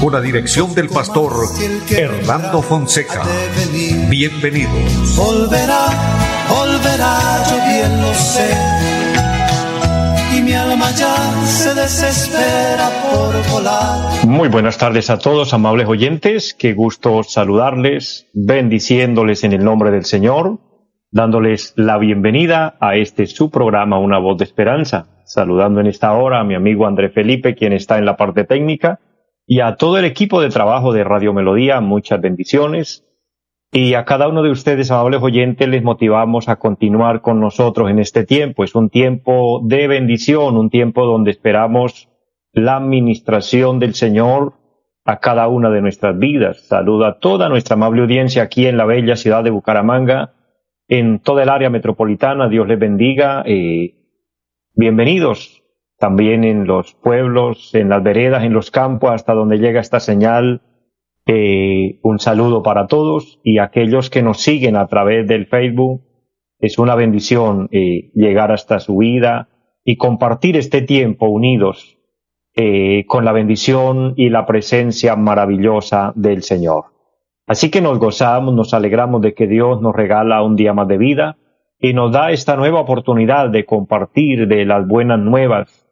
Con 0.00 0.12
la 0.12 0.20
dirección 0.20 0.74
del 0.74 0.88
pastor 0.88 1.32
Hernando 1.90 2.62
Fonseca. 2.62 3.22
Bienvenidos. 4.08 5.16
Volverá, 5.16 5.86
volverá, 6.48 7.42
yo 7.48 7.56
bien 7.56 8.02
lo 8.02 8.14
sé 8.14 8.94
y 10.36 10.42
mi 10.42 10.52
alma 10.52 10.90
ya 10.90 11.14
se 11.46 11.74
desespera 11.74 12.90
por 13.10 13.52
volar. 13.52 14.26
Muy 14.26 14.48
buenas 14.48 14.78
tardes 14.78 15.08
a 15.10 15.18
todos, 15.18 15.54
amables 15.54 15.86
oyentes. 15.86 16.54
Qué 16.54 16.72
gusto 16.72 17.22
saludarles, 17.22 18.28
bendiciéndoles 18.34 19.44
en 19.44 19.52
el 19.52 19.64
nombre 19.64 19.90
del 19.90 20.04
Señor, 20.04 20.58
dándoles 21.10 21.72
la 21.76 21.98
bienvenida 21.98 22.76
a 22.80 22.96
este 22.96 23.26
su 23.26 23.50
programa 23.50 23.98
Una 23.98 24.18
voz 24.18 24.38
de 24.38 24.44
esperanza. 24.44 25.06
Saludando 25.24 25.80
en 25.80 25.86
esta 25.86 26.12
hora 26.12 26.40
a 26.40 26.44
mi 26.44 26.54
amigo 26.54 26.86
André 26.86 27.10
Felipe, 27.10 27.54
quien 27.54 27.72
está 27.72 27.98
en 27.98 28.04
la 28.04 28.16
parte 28.16 28.44
técnica, 28.44 29.00
y 29.46 29.60
a 29.60 29.76
todo 29.76 29.98
el 29.98 30.04
equipo 30.04 30.40
de 30.40 30.48
trabajo 30.48 30.92
de 30.92 31.04
Radio 31.04 31.32
Melodía, 31.32 31.80
muchas 31.80 32.20
bendiciones. 32.20 33.04
Y 33.72 33.94
a 33.94 34.04
cada 34.04 34.28
uno 34.28 34.42
de 34.42 34.50
ustedes, 34.50 34.90
amables 34.90 35.20
oyentes, 35.20 35.68
les 35.68 35.82
motivamos 35.82 36.48
a 36.48 36.56
continuar 36.56 37.20
con 37.20 37.40
nosotros 37.40 37.90
en 37.90 37.98
este 37.98 38.24
tiempo. 38.24 38.62
Es 38.62 38.74
un 38.74 38.88
tiempo 38.88 39.60
de 39.64 39.88
bendición, 39.88 40.56
un 40.56 40.70
tiempo 40.70 41.04
donde 41.06 41.32
esperamos 41.32 42.08
la 42.52 42.76
administración 42.76 43.80
del 43.80 43.94
Señor 43.94 44.54
a 45.04 45.18
cada 45.18 45.48
una 45.48 45.70
de 45.70 45.82
nuestras 45.82 46.16
vidas. 46.16 46.60
Saluda 46.68 47.08
a 47.08 47.18
toda 47.18 47.48
nuestra 47.48 47.74
amable 47.74 48.02
audiencia 48.02 48.44
aquí 48.44 48.66
en 48.66 48.76
la 48.76 48.86
bella 48.86 49.16
ciudad 49.16 49.42
de 49.42 49.50
Bucaramanga, 49.50 50.34
en 50.86 51.18
toda 51.18 51.42
el 51.42 51.48
área 51.48 51.68
metropolitana. 51.68 52.48
Dios 52.48 52.68
les 52.68 52.78
bendiga. 52.78 53.42
Eh, 53.44 53.96
bienvenidos 54.74 55.63
también 55.98 56.44
en 56.44 56.66
los 56.66 56.94
pueblos, 56.94 57.74
en 57.74 57.88
las 57.88 58.02
veredas, 58.02 58.44
en 58.44 58.52
los 58.52 58.70
campos, 58.70 59.12
hasta 59.12 59.34
donde 59.34 59.58
llega 59.58 59.80
esta 59.80 60.00
señal 60.00 60.62
eh, 61.26 62.00
un 62.02 62.18
saludo 62.18 62.62
para 62.62 62.86
todos 62.86 63.40
y 63.42 63.58
aquellos 63.58 64.10
que 64.10 64.22
nos 64.22 64.42
siguen 64.42 64.76
a 64.76 64.86
través 64.86 65.26
del 65.26 65.46
Facebook. 65.46 66.02
Es 66.58 66.78
una 66.78 66.94
bendición 66.94 67.68
eh, 67.72 68.10
llegar 68.14 68.52
hasta 68.52 68.80
su 68.80 68.98
vida 68.98 69.48
y 69.84 69.96
compartir 69.96 70.56
este 70.56 70.82
tiempo 70.82 71.26
unidos 71.26 71.98
eh, 72.56 73.04
con 73.06 73.24
la 73.24 73.32
bendición 73.32 74.14
y 74.16 74.28
la 74.30 74.46
presencia 74.46 75.16
maravillosa 75.16 76.12
del 76.14 76.42
Señor. 76.42 76.84
Así 77.46 77.70
que 77.70 77.80
nos 77.80 77.98
gozamos, 77.98 78.54
nos 78.54 78.72
alegramos 78.72 79.20
de 79.20 79.34
que 79.34 79.46
Dios 79.46 79.80
nos 79.80 79.94
regala 79.94 80.42
un 80.42 80.56
día 80.56 80.72
más 80.72 80.88
de 80.88 80.98
vida 80.98 81.36
y 81.78 81.92
nos 81.92 82.12
da 82.12 82.30
esta 82.30 82.56
nueva 82.56 82.80
oportunidad 82.80 83.50
de 83.50 83.66
compartir 83.66 84.46
de 84.46 84.64
las 84.64 84.86
buenas 84.86 85.18
nuevas 85.18 85.83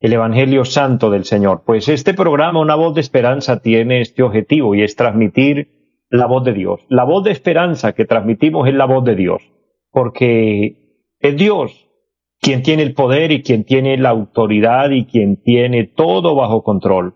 el 0.00 0.12
Evangelio 0.12 0.64
Santo 0.64 1.10
del 1.10 1.24
Señor. 1.24 1.62
Pues 1.64 1.88
este 1.88 2.14
programa, 2.14 2.60
Una 2.60 2.74
voz 2.74 2.94
de 2.94 3.00
esperanza, 3.00 3.60
tiene 3.60 4.00
este 4.00 4.22
objetivo 4.22 4.74
y 4.74 4.82
es 4.82 4.96
transmitir 4.96 5.76
la 6.10 6.26
voz 6.26 6.44
de 6.44 6.52
Dios. 6.52 6.80
La 6.88 7.04
voz 7.04 7.24
de 7.24 7.32
esperanza 7.32 7.92
que 7.92 8.04
transmitimos 8.04 8.68
es 8.68 8.74
la 8.74 8.84
voz 8.86 9.04
de 9.04 9.16
Dios, 9.16 9.42
porque 9.90 11.02
es 11.20 11.36
Dios 11.36 11.82
quien 12.40 12.62
tiene 12.62 12.82
el 12.82 12.94
poder 12.94 13.32
y 13.32 13.42
quien 13.42 13.64
tiene 13.64 13.96
la 13.96 14.10
autoridad 14.10 14.90
y 14.90 15.06
quien 15.06 15.42
tiene 15.42 15.84
todo 15.84 16.34
bajo 16.34 16.62
control. 16.62 17.14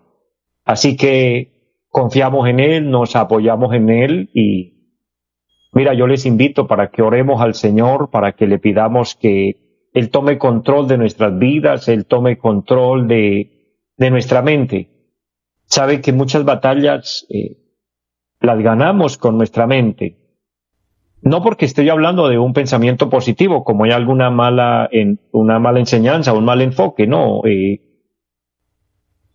Así 0.65 0.97
que 0.97 1.77
confiamos 1.89 2.47
en 2.49 2.59
Él, 2.59 2.89
nos 2.89 3.15
apoyamos 3.15 3.73
en 3.73 3.89
Él 3.89 4.29
y 4.33 4.97
mira, 5.73 5.93
yo 5.93 6.07
les 6.07 6.25
invito 6.25 6.67
para 6.67 6.89
que 6.89 7.01
oremos 7.01 7.41
al 7.41 7.53
Señor, 7.53 8.09
para 8.09 8.33
que 8.33 8.47
le 8.47 8.59
pidamos 8.59 9.15
que 9.15 9.70
él 9.93 10.09
tome 10.09 10.37
control 10.37 10.87
de 10.87 10.97
nuestras 10.97 11.37
vidas, 11.37 11.87
Él 11.87 12.05
tome 12.05 12.37
control 12.37 13.07
de, 13.07 13.77
de 13.97 14.11
nuestra 14.11 14.41
mente. 14.41 14.89
Sabe 15.65 16.01
que 16.01 16.13
muchas 16.13 16.45
batallas 16.45 17.25
eh, 17.29 17.57
las 18.39 18.59
ganamos 18.59 19.17
con 19.17 19.37
nuestra 19.37 19.67
mente. 19.67 20.17
No 21.21 21.43
porque 21.43 21.65
estoy 21.65 21.89
hablando 21.89 22.29
de 22.29 22.39
un 22.39 22.53
pensamiento 22.53 23.09
positivo, 23.09 23.63
como 23.63 23.83
hay 23.83 23.91
alguna 23.91 24.31
mala, 24.31 24.89
una 25.31 25.59
mala 25.59 25.79
enseñanza, 25.79 26.33
un 26.33 26.45
mal 26.45 26.61
enfoque, 26.61 27.05
no. 27.05 27.41
Eh, 27.45 27.79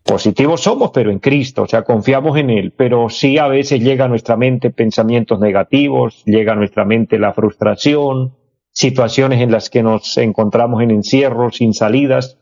positivos 0.03 0.61
somos, 0.61 0.91
pero 0.93 1.11
en 1.11 1.19
Cristo, 1.19 1.63
o 1.63 1.67
sea, 1.67 1.83
confiamos 1.83 2.37
en 2.37 2.49
Él, 2.49 2.73
pero 2.75 3.09
sí 3.09 3.37
a 3.37 3.47
veces 3.47 3.81
llega 3.81 4.05
a 4.05 4.07
nuestra 4.09 4.35
mente 4.35 4.69
pensamientos 4.69 5.39
negativos, 5.39 6.23
llega 6.25 6.53
a 6.53 6.55
nuestra 6.55 6.83
mente 6.83 7.19
la 7.19 7.33
frustración, 7.33 8.33
situaciones 8.77 9.41
en 9.41 9.51
las 9.51 9.71
que 9.71 9.81
nos 9.81 10.19
encontramos 10.19 10.83
en 10.83 10.91
encierro, 10.91 11.51
sin 11.51 11.73
salidas, 11.73 12.37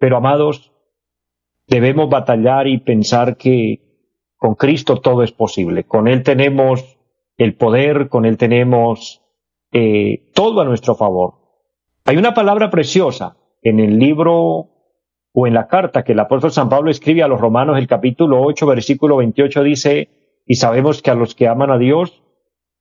pero 0.00 0.16
amados, 0.16 0.72
debemos 1.68 2.10
batallar 2.10 2.66
y 2.66 2.78
pensar 2.78 3.36
que 3.36 4.08
con 4.36 4.56
Cristo 4.56 4.96
todo 4.96 5.22
es 5.22 5.30
posible. 5.30 5.84
Con 5.84 6.08
Él 6.08 6.24
tenemos 6.24 6.98
el 7.36 7.54
poder, 7.54 8.08
con 8.08 8.24
Él 8.24 8.36
tenemos 8.36 9.22
eh, 9.70 10.32
todo 10.34 10.60
a 10.60 10.64
nuestro 10.64 10.96
favor. 10.96 11.34
Hay 12.04 12.16
una 12.16 12.34
palabra 12.34 12.68
preciosa 12.68 13.36
en 13.62 13.78
el 13.78 13.96
libro 13.96 14.70
o 15.32 15.46
en 15.46 15.54
la 15.54 15.68
carta 15.68 16.02
que 16.02 16.14
el 16.14 16.20
apóstol 16.20 16.50
San 16.50 16.68
Pablo 16.68 16.90
escribe 16.90 17.22
a 17.22 17.28
los 17.28 17.40
romanos, 17.40 17.78
el 17.78 17.86
capítulo 17.86 18.42
8, 18.42 18.66
versículo 18.66 19.18
28 19.18 19.62
dice, 19.62 20.08
y 20.44 20.56
sabemos 20.56 21.00
que 21.00 21.12
a 21.12 21.14
los 21.14 21.36
que 21.36 21.46
aman 21.46 21.70
a 21.70 21.78
Dios, 21.78 22.24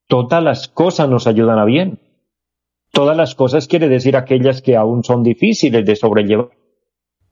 todas 0.08 0.42
las 0.44 0.68
cosas 0.70 1.08
nos 1.08 1.28
ayudan 1.28 1.60
a 1.60 1.66
bien. 1.66 2.00
Todas 2.96 3.18
las 3.18 3.36
cosas 3.36 3.68
quiere 3.68 3.90
decir 3.90 4.16
aquellas 4.16 4.62
que 4.62 4.78
aún 4.78 5.04
son 5.04 5.22
difíciles 5.22 5.86
de 5.86 5.98
sobrellevar. 5.98 6.52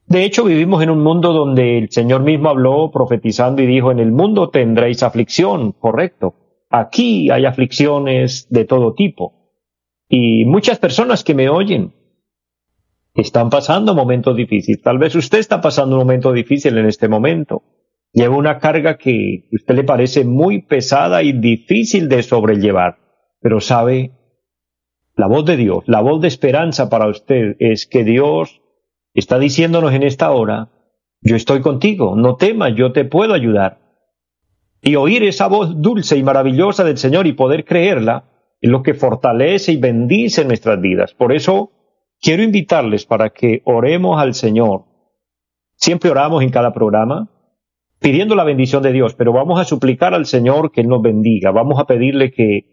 De 0.05 0.25
hecho, 0.25 0.43
vivimos 0.43 0.83
en 0.83 0.89
un 0.89 1.01
mundo 1.01 1.31
donde 1.31 1.77
el 1.77 1.89
Señor 1.89 2.21
mismo 2.21 2.49
habló 2.49 2.91
profetizando 2.91 3.61
y 3.61 3.65
dijo, 3.65 3.89
en 3.89 3.99
el 3.99 4.11
mundo 4.11 4.49
tendréis 4.49 5.03
aflicción, 5.03 5.71
correcto. 5.71 6.35
Aquí 6.69 7.31
hay 7.31 7.45
aflicciones 7.45 8.47
de 8.49 8.65
todo 8.65 8.93
tipo. 8.93 9.53
Y 10.09 10.43
muchas 10.43 10.79
personas 10.79 11.23
que 11.23 11.33
me 11.33 11.47
oyen 11.47 11.93
están 13.13 13.49
pasando 13.49 13.95
momentos 13.95 14.35
difíciles. 14.35 14.81
Tal 14.81 14.97
vez 14.97 15.15
usted 15.15 15.37
está 15.37 15.61
pasando 15.61 15.95
un 15.95 16.01
momento 16.01 16.33
difícil 16.33 16.77
en 16.77 16.87
este 16.87 17.07
momento. 17.07 17.63
Lleva 18.11 18.35
una 18.35 18.59
carga 18.59 18.97
que 18.97 19.45
a 19.49 19.55
usted 19.55 19.75
le 19.75 19.85
parece 19.85 20.25
muy 20.25 20.63
pesada 20.63 21.23
y 21.23 21.31
difícil 21.31 22.09
de 22.09 22.21
sobrellevar. 22.21 22.97
Pero 23.39 23.61
sabe, 23.61 24.11
la 25.15 25.27
voz 25.27 25.45
de 25.45 25.57
Dios, 25.57 25.83
la 25.87 26.01
voz 26.01 26.21
de 26.21 26.27
esperanza 26.27 26.89
para 26.89 27.07
usted 27.07 27.55
es 27.59 27.85
que 27.85 28.03
Dios 28.03 28.61
está 29.13 29.37
diciéndonos 29.37 29.93
en 29.93 30.03
esta 30.03 30.31
hora, 30.31 30.69
yo 31.21 31.35
estoy 31.35 31.61
contigo, 31.61 32.15
no 32.15 32.35
temas, 32.35 32.73
yo 32.75 32.91
te 32.91 33.05
puedo 33.05 33.33
ayudar. 33.33 33.79
Y 34.81 34.95
oír 34.95 35.23
esa 35.23 35.47
voz 35.47 35.81
dulce 35.81 36.17
y 36.17 36.23
maravillosa 36.23 36.83
del 36.83 36.97
Señor 36.97 37.27
y 37.27 37.33
poder 37.33 37.63
creerla 37.63 38.25
es 38.59 38.69
lo 38.69 38.81
que 38.81 38.93
fortalece 38.93 39.71
y 39.71 39.77
bendice 39.77 40.43
nuestras 40.45 40.81
vidas. 40.81 41.13
Por 41.13 41.31
eso 41.31 41.71
quiero 42.19 42.43
invitarles 42.43 43.05
para 43.05 43.29
que 43.29 43.61
oremos 43.65 44.19
al 44.19 44.33
Señor. 44.33 44.85
Siempre 45.75 46.09
oramos 46.09 46.43
en 46.43 46.49
cada 46.49 46.73
programa 46.73 47.29
pidiendo 47.99 48.35
la 48.35 48.43
bendición 48.43 48.83
de 48.83 48.91
Dios, 48.91 49.15
pero 49.15 49.31
vamos 49.31 49.59
a 49.59 49.63
suplicar 49.63 50.13
al 50.13 50.25
Señor 50.25 50.71
que 50.71 50.83
nos 50.83 51.01
bendiga, 51.01 51.51
vamos 51.51 51.79
a 51.79 51.85
pedirle 51.85 52.31
que 52.31 52.72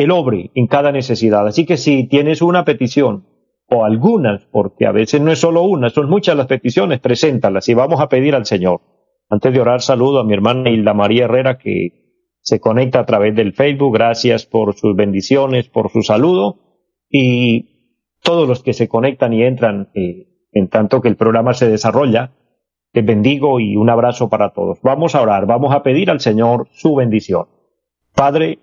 el 0.00 0.10
obre 0.10 0.50
en 0.54 0.66
cada 0.66 0.92
necesidad. 0.92 1.46
Así 1.46 1.66
que 1.66 1.76
si 1.76 2.04
tienes 2.04 2.42
una 2.42 2.64
petición 2.64 3.26
o 3.68 3.84
algunas, 3.84 4.46
porque 4.46 4.86
a 4.86 4.92
veces 4.92 5.20
no 5.20 5.30
es 5.30 5.38
solo 5.38 5.62
una, 5.62 5.90
son 5.90 6.08
muchas 6.08 6.36
las 6.36 6.46
peticiones, 6.46 7.00
preséntalas 7.00 7.68
y 7.68 7.74
vamos 7.74 8.00
a 8.00 8.08
pedir 8.08 8.34
al 8.34 8.46
Señor. 8.46 8.80
Antes 9.28 9.52
de 9.52 9.60
orar, 9.60 9.80
saludo 9.80 10.20
a 10.20 10.24
mi 10.24 10.32
hermana 10.32 10.70
Hilda 10.70 10.94
María 10.94 11.26
Herrera 11.26 11.58
que 11.58 12.00
se 12.40 12.58
conecta 12.60 13.00
a 13.00 13.06
través 13.06 13.36
del 13.36 13.52
Facebook. 13.52 13.94
Gracias 13.94 14.46
por 14.46 14.74
sus 14.74 14.96
bendiciones, 14.96 15.68
por 15.68 15.90
su 15.90 16.02
saludo 16.02 16.56
y 17.08 18.16
todos 18.22 18.48
los 18.48 18.62
que 18.62 18.72
se 18.72 18.88
conectan 18.88 19.32
y 19.32 19.42
entran 19.42 19.90
eh, 19.94 20.48
en 20.52 20.68
tanto 20.68 21.00
que 21.00 21.08
el 21.08 21.16
programa 21.16 21.54
se 21.54 21.68
desarrolla. 21.68 22.32
Les 22.92 23.04
bendigo 23.04 23.60
y 23.60 23.76
un 23.76 23.88
abrazo 23.88 24.28
para 24.28 24.50
todos. 24.50 24.78
Vamos 24.82 25.14
a 25.14 25.22
orar, 25.22 25.46
vamos 25.46 25.74
a 25.74 25.82
pedir 25.82 26.10
al 26.10 26.20
Señor 26.20 26.68
su 26.72 26.96
bendición. 26.96 27.46
Padre, 28.14 28.58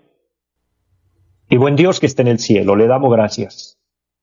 y 1.50 1.58
buen 1.58 1.76
Dios 1.76 2.00
que 2.00 2.06
esté 2.06 2.22
en 2.24 2.28
el 2.28 2.40
cielo, 2.40 2.76
le 2.76 2.88
damos 2.88 3.12
gracias. 3.12 3.80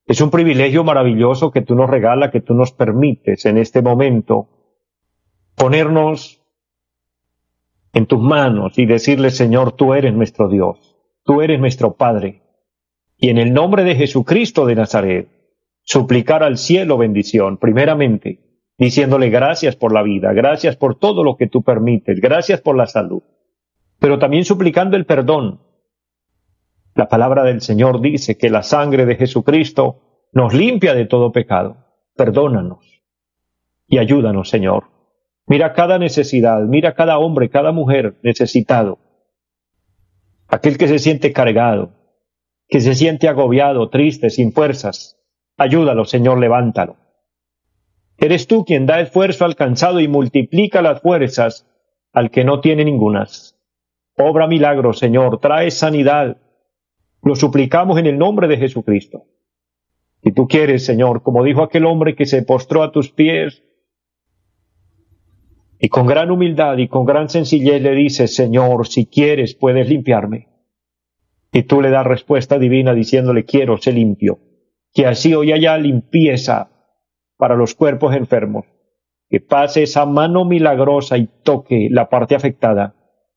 Es 0.07 0.21
un 0.21 0.31
privilegio 0.31 0.85
maravilloso 0.85 1.51
que 1.51 1.63
tú 1.63 1.75
nos 1.75 1.89
regalas, 1.89 2.31
que 2.31 2.41
tú 2.41 2.55
nos 2.55 2.73
permites 2.73 3.47
en 3.47 3.57
este 3.57 3.81
momento 3.81 4.49
ponernos 5.55 6.43
en 7.95 8.07
tus 8.07 8.21
manos 8.21 8.79
y 8.79 8.87
decirle, 8.87 9.31
Señor, 9.31 9.73
tú 9.73 9.95
eres 9.95 10.13
nuestro 10.13 10.49
Dios, 10.49 10.97
tú 11.25 11.41
eres 11.41 11.61
nuestro 11.61 11.95
Padre. 11.95 12.43
y 13.17 13.31
en 13.31 13.39
el 13.39 13.55
nombre 13.55 13.85
de 13.85 13.95
Jesucristo 13.95 14.67
de 14.67 14.75
Nazaret, 14.75 15.29
suplicar 15.83 16.43
al 16.43 16.59
cielo 16.59 16.99
bendición, 16.99 17.57
primeramente, 17.57 18.41
diciéndole 18.77 19.31
gracias 19.31 19.77
por 19.77 19.93
la 19.93 20.03
vida, 20.03 20.33
gracias 20.33 20.77
por 20.77 20.99
todo 20.99 21.23
lo 21.23 21.37
que 21.37 21.47
tú 21.47 21.63
permites, 21.63 22.21
gracias 22.21 22.61
por 22.61 22.77
la 22.77 22.87
salud, 22.87 23.23
pero 23.99 24.19
también 24.19 24.45
suplicando 24.45 24.97
el 24.97 25.07
perdón. 25.07 25.61
La 26.95 27.09
palabra 27.09 27.43
del 27.43 27.61
Señor 27.61 28.01
dice 28.01 28.39
que 28.39 28.51
la 28.51 28.63
sangre 28.63 29.07
de 29.07 29.17
Jesucristo 29.17 30.29
nos 30.33 30.55
limpia 30.55 30.95
de 30.95 31.07
todo 31.07 31.33
pecado. 31.33 31.77
Perdónanos 32.17 32.95
y 33.89 33.99
ayúdanos, 33.99 34.49
Señor. 34.49 34.85
Mira 35.47 35.73
cada 35.73 35.99
necesidad, 35.99 36.61
mira 36.63 36.95
cada 36.95 37.19
hombre, 37.19 37.51
cada 37.51 37.73
mujer 37.73 38.19
necesitado. 38.23 38.99
Aquel 40.49 40.79
que 40.79 40.89
se 40.89 40.99
siente 40.99 41.33
cargado, 41.33 41.93
que 42.69 42.81
se 42.81 42.95
siente 42.95 43.29
agobiado, 43.29 43.91
triste, 43.91 44.31
sin 44.31 44.53
fuerzas. 44.53 45.19
Ayúdalo, 45.57 46.05
Señor, 46.05 46.39
levántalo. 46.39 46.97
Eres 48.17 48.47
tú 48.47 48.65
quien 48.65 48.87
da 48.87 49.01
esfuerzo 49.01 49.45
al 49.45 49.57
cansado 49.57 50.01
y 50.01 50.09
multiplica 50.09 50.81
las 50.81 51.03
fuerzas 51.03 51.67
al 52.13 52.31
que 52.31 52.45
no 52.45 52.61
tiene 52.61 52.85
ningunas. 52.85 53.57
Obra 54.17 54.47
milagro, 54.47 54.93
Señor, 54.93 55.41
trae 55.41 55.71
sanidad. 55.71 56.39
Lo 57.25 57.35
suplicamos 57.35 57.99
en 57.99 58.07
el 58.07 58.19
nombre 58.19 58.49
de 58.49 58.59
Jesucristo. 58.59 59.25
Si 60.23 60.33
tú 60.33 60.47
quieres, 60.47 60.85
Señor, 60.85 61.23
como 61.23 61.43
dijo 61.43 61.63
aquel 61.63 61.87
hombre 61.87 62.15
que 62.15 62.27
se 62.27 62.43
postró 62.43 62.83
a 62.83 62.93
tus 62.93 63.11
pies, 63.11 63.63
y 65.79 65.89
con 65.89 66.07
gran 66.07 66.31
humildad 66.31 66.79
y 66.79 66.89
con 66.89 67.05
gran 67.05 67.29
sencillez 67.29 67.83
le 67.83 67.95
dice, 67.95 68.27
Señor, 68.27 68.87
si 68.87 69.07
quieres 69.07 69.55
puedes 69.55 69.89
limpiarme. 69.89 70.49
Y 71.53 71.65
tú 71.65 71.81
le 71.81 71.91
das 71.91 72.07
respuesta 72.07 72.59
divina 72.59 72.95
diciéndole, 72.95 73.45
quiero 73.45 73.77
ser 73.77 73.95
limpio. 73.95 74.39
Que 74.93 75.07
así 75.07 75.35
hoy 75.35 75.53
haya 75.53 75.77
limpieza 75.77 76.71
para 77.37 77.55
los 77.55 77.75
cuerpos 77.75 78.15
enfermos. 78.15 78.65
Que 79.29 79.41
pase 79.41 79.83
esa 79.83 80.07
mano 80.07 80.45
milagrosa 80.45 81.19
y 81.19 81.29
toque 81.43 81.89
la 81.91 82.09
parte 82.09 82.35
afectada 82.35 82.95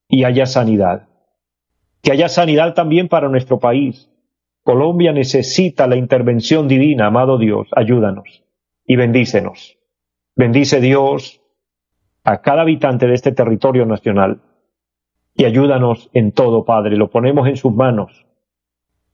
y 0.07 0.24
haya 0.24 0.45
sanidad. 0.45 1.10
Que 2.07 2.13
haya 2.13 2.30
sanidad 2.30 2.74
también 2.74 3.09
para 3.09 3.27
nuestro 3.27 3.59
país. 3.59 4.09
Colombia 4.63 5.12
necesita 5.12 5.88
la 5.88 5.98
intervención 5.98 6.69
divina, 6.69 7.07
amado 7.07 7.38
Dios. 7.38 7.68
Ayúdanos 7.75 8.45
y 8.86 8.95
bendícenos. 8.95 9.77
Bendice 10.33 10.80
Dios 10.80 11.42
a 12.24 12.39
cada 12.42 12.62
habitante 12.62 13.07
de 13.07 13.13
este 13.13 13.33
territorio 13.33 13.86
nacional 13.86 14.39
y 15.36 15.44
ayúdanos 15.44 16.09
en 16.13 16.31
todo, 16.31 16.63
Padre. 16.63 16.95
Lo 16.95 17.09
ponemos 17.09 17.45
en 17.50 17.57
sus 17.57 17.74
manos. 17.74 18.25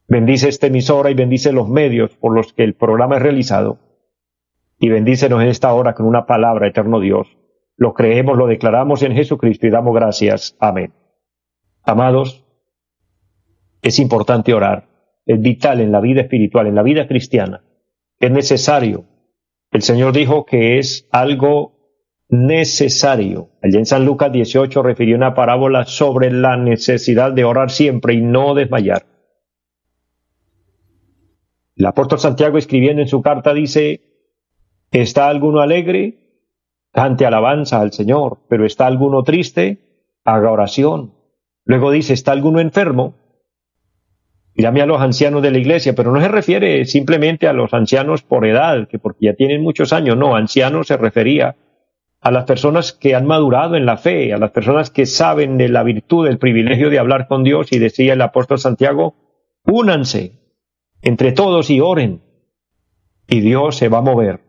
Bendice 0.07 0.47
esta 0.47 0.67
emisora 0.67 1.09
y 1.09 1.15
bendice 1.15 1.51
los 1.51 1.67
medios 1.67 2.15
por 2.17 2.35
los 2.35 2.53
que 2.53 2.63
el 2.63 2.75
programa 2.75 3.15
es 3.15 3.23
realizado. 3.23 3.79
Y 4.77 4.89
bendícenos 4.89 5.41
en 5.41 5.47
esta 5.47 5.73
hora 5.73 5.95
con 5.95 6.05
una 6.05 6.27
palabra, 6.27 6.67
eterno 6.67 6.99
Dios. 6.99 7.39
Lo 7.75 7.95
creemos, 7.95 8.37
lo 8.37 8.45
declaramos 8.45 9.01
en 9.01 9.15
Jesucristo 9.15 9.65
y 9.65 9.71
damos 9.71 9.95
gracias. 9.95 10.55
Amén. 10.59 10.93
Amados, 11.81 12.42
es 13.83 13.99
importante 13.99 14.53
orar. 14.53 14.87
Es 15.25 15.39
vital 15.39 15.81
en 15.81 15.91
la 15.91 15.99
vida 15.99 16.21
espiritual, 16.21 16.67
en 16.67 16.75
la 16.75 16.83
vida 16.83 17.07
cristiana. 17.07 17.61
Es 18.19 18.31
necesario. 18.31 19.05
El 19.71 19.81
Señor 19.81 20.13
dijo 20.13 20.45
que 20.45 20.79
es 20.79 21.07
algo 21.11 21.73
necesario. 22.29 23.49
Allí 23.61 23.77
en 23.77 23.85
San 23.85 24.05
Lucas 24.05 24.31
18 24.31 24.81
refirió 24.81 25.15
una 25.15 25.35
parábola 25.35 25.85
sobre 25.85 26.31
la 26.31 26.57
necesidad 26.57 27.31
de 27.31 27.43
orar 27.43 27.69
siempre 27.69 28.13
y 28.13 28.21
no 28.21 28.55
desmayar. 28.55 29.05
El 31.75 31.85
apóstol 31.85 32.19
Santiago 32.19 32.57
escribiendo 32.57 33.01
en 33.01 33.07
su 33.07 33.21
carta 33.21 33.53
dice, 33.53 34.01
¿está 34.91 35.27
alguno 35.27 35.59
alegre? 35.59 36.19
Cante 36.91 37.25
alabanza 37.25 37.81
al 37.81 37.91
Señor, 37.91 38.39
pero 38.47 38.65
¿está 38.65 38.85
alguno 38.85 39.23
triste? 39.23 40.11
Haga 40.23 40.51
oración. 40.51 41.13
Luego 41.65 41.91
dice, 41.91 42.13
¿está 42.13 42.31
alguno 42.31 42.59
enfermo? 42.59 43.15
Llame 44.55 44.81
a 44.81 44.85
los 44.85 45.01
ancianos 45.01 45.41
de 45.41 45.51
la 45.51 45.57
iglesia, 45.57 45.93
pero 45.95 46.11
no 46.11 46.21
se 46.21 46.27
refiere 46.27 46.85
simplemente 46.85 47.47
a 47.47 47.53
los 47.53 47.73
ancianos 47.73 48.21
por 48.21 48.45
edad, 48.45 48.87
que 48.87 48.99
porque 48.99 49.25
ya 49.25 49.33
tienen 49.33 49.63
muchos 49.63 49.93
años, 49.93 50.15
no, 50.15 50.35
ancianos 50.35 50.87
se 50.87 50.97
refería 50.97 51.55
a 52.21 52.31
las 52.31 52.45
personas 52.45 52.93
que 52.93 53.15
han 53.15 53.25
madurado 53.25 53.75
en 53.75 53.85
la 53.85 53.97
fe, 53.97 54.31
a 54.31 54.37
las 54.37 54.51
personas 54.51 54.91
que 54.91 55.05
saben 55.05 55.57
de 55.57 55.69
la 55.69 55.83
virtud, 55.83 56.25
del 56.25 56.37
privilegio 56.37 56.89
de 56.89 56.99
hablar 56.99 57.27
con 57.27 57.43
Dios, 57.43 57.71
y 57.71 57.79
decía 57.79 58.13
el 58.13 58.21
apóstol 58.21 58.59
Santiago, 58.59 59.15
únanse 59.65 60.39
entre 61.01 61.31
todos 61.31 61.69
y 61.69 61.81
oren, 61.81 62.21
y 63.27 63.41
Dios 63.41 63.75
se 63.75 63.89
va 63.89 63.97
a 63.97 64.01
mover, 64.01 64.41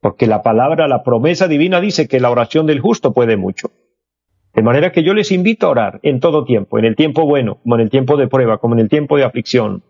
porque 0.00 0.26
la 0.26 0.42
palabra, 0.42 0.86
la 0.86 1.02
promesa 1.02 1.48
divina 1.48 1.80
dice 1.80 2.06
que 2.06 2.20
la 2.20 2.30
oración 2.30 2.66
del 2.66 2.80
justo 2.80 3.12
puede 3.12 3.36
mucho. 3.36 3.70
De 4.54 4.62
manera 4.62 4.92
que 4.92 5.02
yo 5.02 5.14
les 5.14 5.32
invito 5.32 5.66
a 5.66 5.70
orar 5.70 6.00
en 6.02 6.20
todo 6.20 6.44
tiempo, 6.44 6.78
en 6.78 6.84
el 6.84 6.94
tiempo 6.94 7.26
bueno, 7.26 7.58
como 7.62 7.74
en 7.74 7.80
el 7.80 7.90
tiempo 7.90 8.16
de 8.16 8.28
prueba, 8.28 8.58
como 8.58 8.74
en 8.74 8.80
el 8.80 8.88
tiempo 8.88 9.16
de 9.16 9.24
aflicción. 9.24 9.82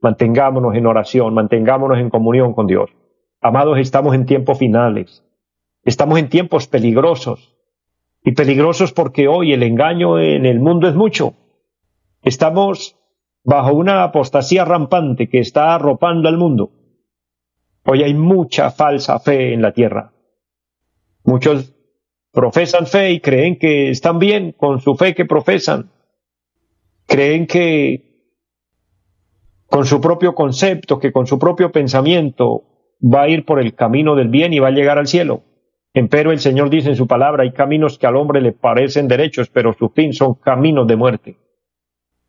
Mantengámonos 0.00 0.74
en 0.74 0.86
oración, 0.86 1.34
mantengámonos 1.34 1.98
en 1.98 2.08
comunión 2.08 2.54
con 2.54 2.66
Dios. 2.66 2.90
Amados, 3.42 3.78
estamos 3.78 4.14
en 4.14 4.24
tiempos 4.24 4.58
finales. 4.58 5.22
Estamos 5.84 6.18
en 6.18 6.30
tiempos 6.30 6.66
peligrosos 6.66 7.54
y 8.24 8.32
peligrosos 8.32 8.92
porque 8.92 9.28
hoy 9.28 9.52
el 9.52 9.62
engaño 9.62 10.18
en 10.18 10.46
el 10.46 10.60
mundo 10.60 10.88
es 10.88 10.94
mucho. 10.94 11.34
Estamos 12.22 12.96
bajo 13.44 13.74
una 13.74 14.02
apostasía 14.02 14.64
rampante 14.64 15.28
que 15.28 15.40
está 15.40 15.74
arropando 15.74 16.28
al 16.28 16.38
mundo. 16.38 16.70
Hoy 17.84 18.02
hay 18.02 18.14
mucha 18.14 18.70
falsa 18.70 19.20
fe 19.20 19.52
en 19.52 19.62
la 19.62 19.72
tierra. 19.72 20.12
Muchos 21.22 21.75
profesan 22.36 22.86
fe 22.86 23.12
y 23.12 23.20
creen 23.20 23.58
que 23.58 23.88
están 23.88 24.18
bien 24.18 24.52
con 24.52 24.78
su 24.82 24.94
fe 24.94 25.14
que 25.14 25.24
profesan. 25.24 25.90
Creen 27.06 27.46
que 27.46 28.34
con 29.64 29.86
su 29.86 30.02
propio 30.02 30.34
concepto, 30.34 30.98
que 30.98 31.12
con 31.12 31.26
su 31.26 31.38
propio 31.38 31.72
pensamiento 31.72 32.64
va 33.02 33.22
a 33.22 33.28
ir 33.30 33.46
por 33.46 33.58
el 33.58 33.74
camino 33.74 34.14
del 34.14 34.28
bien 34.28 34.52
y 34.52 34.58
va 34.58 34.68
a 34.68 34.72
llegar 34.72 34.98
al 34.98 35.06
cielo. 35.06 35.44
Empero 35.94 36.30
el 36.30 36.38
Señor 36.38 36.68
dice 36.68 36.90
en 36.90 36.96
su 36.96 37.06
palabra, 37.06 37.42
hay 37.42 37.52
caminos 37.52 37.96
que 37.96 38.06
al 38.06 38.16
hombre 38.16 38.42
le 38.42 38.52
parecen 38.52 39.08
derechos, 39.08 39.48
pero 39.48 39.72
su 39.72 39.88
fin 39.88 40.12
son 40.12 40.34
caminos 40.34 40.86
de 40.86 40.96
muerte. 40.96 41.38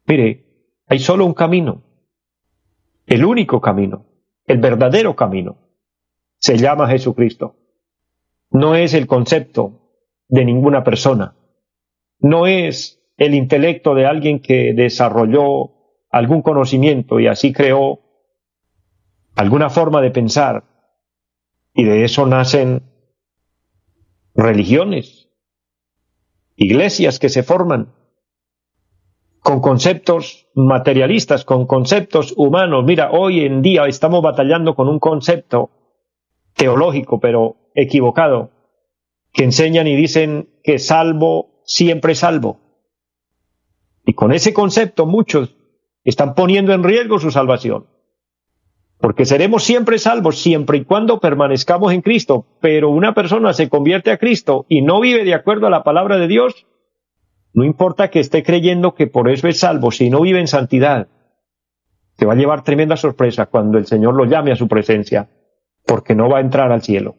Mire, 0.06 0.46
hay 0.88 1.00
solo 1.00 1.26
un 1.26 1.34
camino, 1.34 1.84
el 3.08 3.26
único 3.26 3.60
camino, 3.60 4.06
el 4.46 4.60
verdadero 4.60 5.18
camino. 5.18 5.58
Se 6.38 6.58
llama 6.58 6.88
Jesucristo. 6.88 7.58
No 8.52 8.74
es 8.76 8.94
el 8.94 9.06
concepto 9.06 9.87
de 10.28 10.46
ninguna 10.46 10.84
persona. 10.84 11.36
No 12.20 12.48
es 12.48 13.02
el 13.18 13.34
intelecto 13.34 13.96
de 13.96 14.06
alguien 14.06 14.40
que 14.42 14.74
desarrolló 14.74 15.72
algún 16.10 16.42
conocimiento 16.42 17.20
y 17.20 17.28
así 17.28 17.54
creó 17.54 18.00
alguna 19.36 19.70
forma 19.70 20.02
de 20.02 20.12
pensar. 20.12 20.64
Y 21.74 21.84
de 21.84 22.04
eso 22.04 22.26
nacen 22.26 22.84
religiones, 24.34 25.30
iglesias 26.56 27.20
que 27.20 27.30
se 27.30 27.44
forman 27.44 27.94
con 29.40 29.62
conceptos 29.62 30.48
materialistas, 30.56 31.46
con 31.46 31.68
conceptos 31.68 32.34
humanos. 32.36 32.84
Mira, 32.84 33.12
hoy 33.12 33.46
en 33.46 33.62
día 33.62 33.86
estamos 33.86 34.22
batallando 34.22 34.76
con 34.76 34.90
un 34.90 35.00
concepto 35.00 35.70
teológico, 36.54 37.20
pero 37.20 37.56
equivocado, 37.74 38.52
que 39.38 39.46
enseñan 39.46 39.88
y 39.88 39.96
dicen 39.96 40.50
que 40.64 40.80
salvo, 40.80 41.62
siempre 41.64 42.14
salvo. 42.16 42.60
Y 44.06 44.14
con 44.14 44.34
ese 44.34 44.54
concepto 44.54 45.06
muchos 45.06 45.56
están 46.04 46.36
poniendo 46.36 46.74
en 46.74 46.84
riesgo 46.84 47.20
su 47.20 47.32
salvación 47.32 47.88
porque 49.00 49.26
seremos 49.26 49.64
siempre 49.64 50.00
salvos 50.00 50.40
siempre 50.42 50.80
y 50.80 50.84
cuando 50.84 51.20
permanezcamos 51.20 51.94
en 51.94 52.02
Cristo, 52.02 52.46
pero 52.62 52.90
una 52.90 53.14
persona 53.14 53.54
se 53.54 53.70
convierte 53.70 54.12
a 54.12 54.18
Cristo 54.18 54.66
y 54.70 54.82
no 54.82 55.00
vive 55.00 55.24
de 55.24 55.36
acuerdo 55.36 55.68
a 55.68 55.70
la 55.70 55.84
palabra 55.84 56.18
de 56.18 56.28
Dios, 56.28 56.66
no 57.54 57.64
importa 57.64 58.10
que 58.10 58.20
esté 58.20 58.44
creyendo 58.44 58.96
que 58.96 59.08
por 59.08 59.30
eso 59.30 59.48
es 59.48 59.60
salvo, 59.60 59.92
si 59.92 60.10
no 60.10 60.22
vive 60.22 60.40
en 60.40 60.48
santidad, 60.48 61.08
te 62.16 62.26
va 62.26 62.34
a 62.34 62.38
llevar 62.38 62.64
tremenda 62.64 62.98
sorpresa 62.98 63.46
cuando 63.46 63.78
el 63.78 63.86
Señor 63.86 64.16
lo 64.16 64.26
llame 64.26 64.52
a 64.52 64.56
su 64.56 64.68
presencia, 64.68 65.30
porque 65.86 66.16
no 66.16 66.30
va 66.30 66.40
a 66.40 66.42
entrar 66.42 66.72
al 66.72 66.82
cielo. 66.82 67.16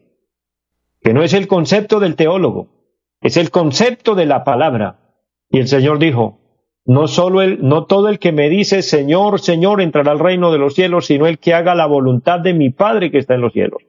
Que 1.01 1.13
no 1.15 1.23
es 1.23 1.33
el 1.33 1.47
concepto 1.47 2.01
del 2.01 2.17
teólogo, 2.17 2.79
es 3.21 3.37
el 3.37 3.51
concepto 3.51 4.15
de 4.15 4.27
la 4.27 4.45
palabra. 4.45 5.15
Y 5.51 5.59
el 5.59 5.69
Señor 5.69 5.99
dijo, 5.99 6.41
no 6.85 7.07
solo 7.07 7.43
el, 7.43 7.67
no 7.67 7.85
todo 7.85 8.09
el 8.09 8.19
que 8.19 8.33
me 8.33 8.49
dice 8.49 8.83
Señor, 8.83 9.41
Señor 9.41 9.81
entrará 9.81 10.13
al 10.13 10.19
reino 10.19 10.53
de 10.53 10.59
los 10.59 10.75
cielos, 10.75 11.07
sino 11.07 11.27
el 11.27 11.39
que 11.39 11.55
haga 11.55 11.75
la 11.75 11.87
voluntad 11.87 12.41
de 12.41 12.55
mi 12.55 12.71
Padre 12.71 13.11
que 13.11 13.19
está 13.19 13.35
en 13.35 13.43
los 13.43 13.53
cielos. 13.53 13.83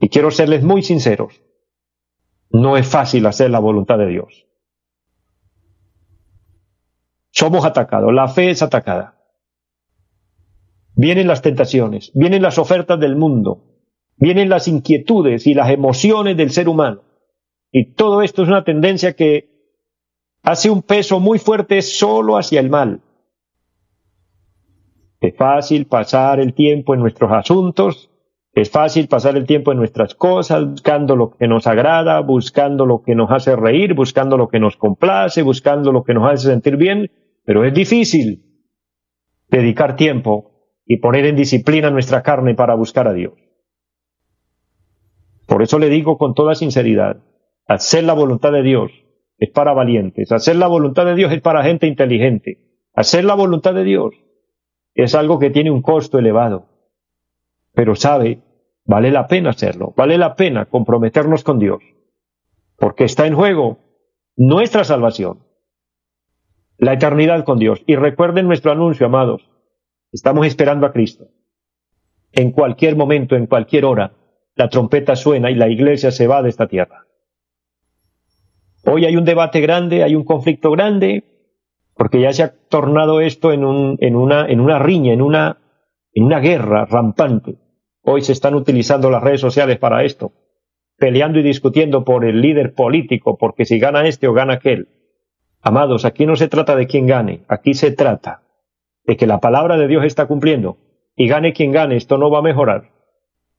Y 0.00 0.08
quiero 0.08 0.30
serles 0.30 0.64
muy 0.64 0.82
sinceros. 0.82 1.42
No 2.50 2.76
es 2.76 2.86
fácil 2.86 3.26
hacer 3.26 3.50
la 3.50 3.58
voluntad 3.58 3.98
de 3.98 4.06
Dios. 4.06 4.46
Somos 7.30 7.64
atacados, 7.64 8.12
la 8.12 8.28
fe 8.28 8.50
es 8.50 8.62
atacada. 8.62 9.18
vienen 10.94 11.26
las 11.26 11.40
tentaciones, 11.40 12.12
vienen 12.14 12.42
las 12.42 12.58
ofertas 12.58 13.00
del 13.00 13.16
mundo, 13.16 13.71
vienen 14.16 14.48
las 14.48 14.68
inquietudes 14.68 15.46
y 15.46 15.54
las 15.54 15.70
emociones 15.70 16.36
del 16.36 16.50
ser 16.50 16.68
humano. 16.68 17.02
Y 17.70 17.94
todo 17.94 18.22
esto 18.22 18.42
es 18.42 18.48
una 18.48 18.64
tendencia 18.64 19.14
que 19.14 19.50
hace 20.42 20.70
un 20.70 20.82
peso 20.82 21.20
muy 21.20 21.38
fuerte 21.38 21.82
solo 21.82 22.36
hacia 22.36 22.60
el 22.60 22.70
mal. 22.70 23.00
Es 25.20 25.36
fácil 25.36 25.86
pasar 25.86 26.40
el 26.40 26.52
tiempo 26.52 26.94
en 26.94 27.00
nuestros 27.00 27.30
asuntos, 27.32 28.10
es 28.54 28.70
fácil 28.70 29.08
pasar 29.08 29.36
el 29.36 29.46
tiempo 29.46 29.72
en 29.72 29.78
nuestras 29.78 30.14
cosas, 30.14 30.68
buscando 30.68 31.16
lo 31.16 31.30
que 31.30 31.48
nos 31.48 31.66
agrada, 31.66 32.20
buscando 32.20 32.84
lo 32.84 33.02
que 33.02 33.14
nos 33.14 33.30
hace 33.30 33.56
reír, 33.56 33.94
buscando 33.94 34.36
lo 34.36 34.48
que 34.48 34.60
nos 34.60 34.76
complace, 34.76 35.42
buscando 35.42 35.90
lo 35.90 36.02
que 36.02 36.12
nos 36.12 36.30
hace 36.30 36.48
sentir 36.48 36.76
bien, 36.76 37.10
pero 37.44 37.64
es 37.64 37.72
difícil 37.72 38.44
dedicar 39.48 39.96
tiempo 39.96 40.50
y 40.84 40.98
poner 40.98 41.24
en 41.26 41.36
disciplina 41.36 41.90
nuestra 41.90 42.22
carne 42.22 42.54
para 42.54 42.74
buscar 42.74 43.08
a 43.08 43.14
Dios. 43.14 43.32
Por 45.52 45.62
eso 45.62 45.78
le 45.78 45.90
digo 45.90 46.16
con 46.16 46.32
toda 46.32 46.54
sinceridad, 46.54 47.18
hacer 47.66 48.04
la 48.04 48.14
voluntad 48.14 48.52
de 48.52 48.62
Dios 48.62 48.90
es 49.36 49.50
para 49.50 49.74
valientes, 49.74 50.32
hacer 50.32 50.56
la 50.56 50.66
voluntad 50.66 51.04
de 51.04 51.14
Dios 51.14 51.30
es 51.30 51.42
para 51.42 51.62
gente 51.62 51.86
inteligente, 51.86 52.56
hacer 52.94 53.26
la 53.26 53.34
voluntad 53.34 53.74
de 53.74 53.84
Dios 53.84 54.14
es 54.94 55.14
algo 55.14 55.38
que 55.38 55.50
tiene 55.50 55.70
un 55.70 55.82
costo 55.82 56.18
elevado, 56.18 56.70
pero 57.74 57.94
sabe, 57.96 58.40
vale 58.86 59.10
la 59.10 59.26
pena 59.26 59.50
hacerlo, 59.50 59.92
vale 59.94 60.16
la 60.16 60.36
pena 60.36 60.64
comprometernos 60.64 61.44
con 61.44 61.58
Dios, 61.58 61.82
porque 62.78 63.04
está 63.04 63.26
en 63.26 63.34
juego 63.34 63.76
nuestra 64.34 64.84
salvación, 64.84 65.40
la 66.78 66.94
eternidad 66.94 67.44
con 67.44 67.58
Dios. 67.58 67.82
Y 67.86 67.96
recuerden 67.96 68.46
nuestro 68.46 68.72
anuncio, 68.72 69.04
amados, 69.04 69.50
estamos 70.12 70.46
esperando 70.46 70.86
a 70.86 70.92
Cristo. 70.94 71.26
En 72.32 72.52
cualquier 72.52 72.96
momento, 72.96 73.36
en 73.36 73.46
cualquier 73.46 73.84
hora, 73.84 74.14
la 74.54 74.68
trompeta 74.68 75.16
suena 75.16 75.50
y 75.50 75.54
la 75.54 75.68
iglesia 75.68 76.10
se 76.10 76.26
va 76.26 76.42
de 76.42 76.48
esta 76.48 76.66
tierra. 76.66 77.06
Hoy 78.84 79.04
hay 79.04 79.16
un 79.16 79.24
debate 79.24 79.60
grande, 79.60 80.02
hay 80.02 80.14
un 80.14 80.24
conflicto 80.24 80.70
grande, 80.70 81.24
porque 81.94 82.20
ya 82.20 82.32
se 82.32 82.42
ha 82.42 82.54
tornado 82.68 83.20
esto 83.20 83.52
en, 83.52 83.64
un, 83.64 83.96
en, 84.00 84.16
una, 84.16 84.46
en 84.46 84.60
una 84.60 84.78
riña, 84.78 85.12
en 85.12 85.22
una, 85.22 85.58
en 86.12 86.24
una 86.24 86.40
guerra 86.40 86.84
rampante. 86.86 87.56
Hoy 88.02 88.22
se 88.22 88.32
están 88.32 88.54
utilizando 88.54 89.10
las 89.10 89.22
redes 89.22 89.40
sociales 89.40 89.78
para 89.78 90.02
esto, 90.02 90.32
peleando 90.96 91.38
y 91.38 91.42
discutiendo 91.42 92.04
por 92.04 92.24
el 92.24 92.40
líder 92.40 92.74
político, 92.74 93.38
porque 93.38 93.64
si 93.64 93.78
gana 93.78 94.06
este 94.06 94.26
o 94.26 94.32
gana 94.32 94.54
aquel. 94.54 94.88
Amados, 95.60 96.04
aquí 96.04 96.26
no 96.26 96.34
se 96.34 96.48
trata 96.48 96.74
de 96.74 96.88
quién 96.88 97.06
gane, 97.06 97.44
aquí 97.46 97.74
se 97.74 97.92
trata 97.92 98.42
de 99.04 99.16
que 99.16 99.28
la 99.28 99.38
palabra 99.38 99.76
de 99.76 99.86
Dios 99.86 100.04
está 100.04 100.26
cumpliendo 100.26 100.78
y 101.14 101.28
gane 101.28 101.52
quien 101.52 101.70
gane, 101.70 101.96
esto 101.96 102.18
no 102.18 102.30
va 102.30 102.40
a 102.40 102.42
mejorar. 102.42 102.91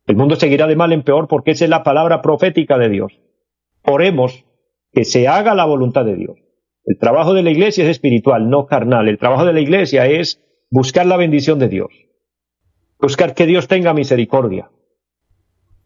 El 0.06 0.18
mundo 0.18 0.36
seguirá 0.36 0.68
de 0.68 0.76
mal 0.76 0.92
en 0.92 1.04
peor 1.04 1.28
porque 1.28 1.52
esa 1.52 1.64
es 1.64 1.70
la 1.70 1.84
palabra 1.84 2.22
profética 2.22 2.78
de 2.78 2.90
Dios. 2.90 3.20
Oremos 3.84 4.46
que 4.92 5.06
se 5.06 5.28
haga 5.28 5.56
la 5.56 5.66
voluntad 5.66 6.06
de 6.06 6.16
Dios. 6.16 6.38
El 6.86 6.98
trabajo 6.98 7.34
de 7.34 7.44
la 7.44 7.52
iglesia 7.52 7.86
es 7.86 7.92
espiritual, 7.92 8.50
no 8.50 8.66
carnal. 8.66 9.08
El 9.08 9.18
trabajo 9.18 9.46
de 9.46 9.54
la 9.54 9.62
iglesia 9.62 10.06
es 10.06 10.42
buscar 10.70 11.06
la 11.06 11.18
bendición 11.18 11.58
de 11.60 11.70
Dios. 11.70 11.90
Buscar 13.00 13.34
que 13.34 13.46
Dios 13.46 13.68
tenga 13.68 13.94
misericordia. 13.94 14.70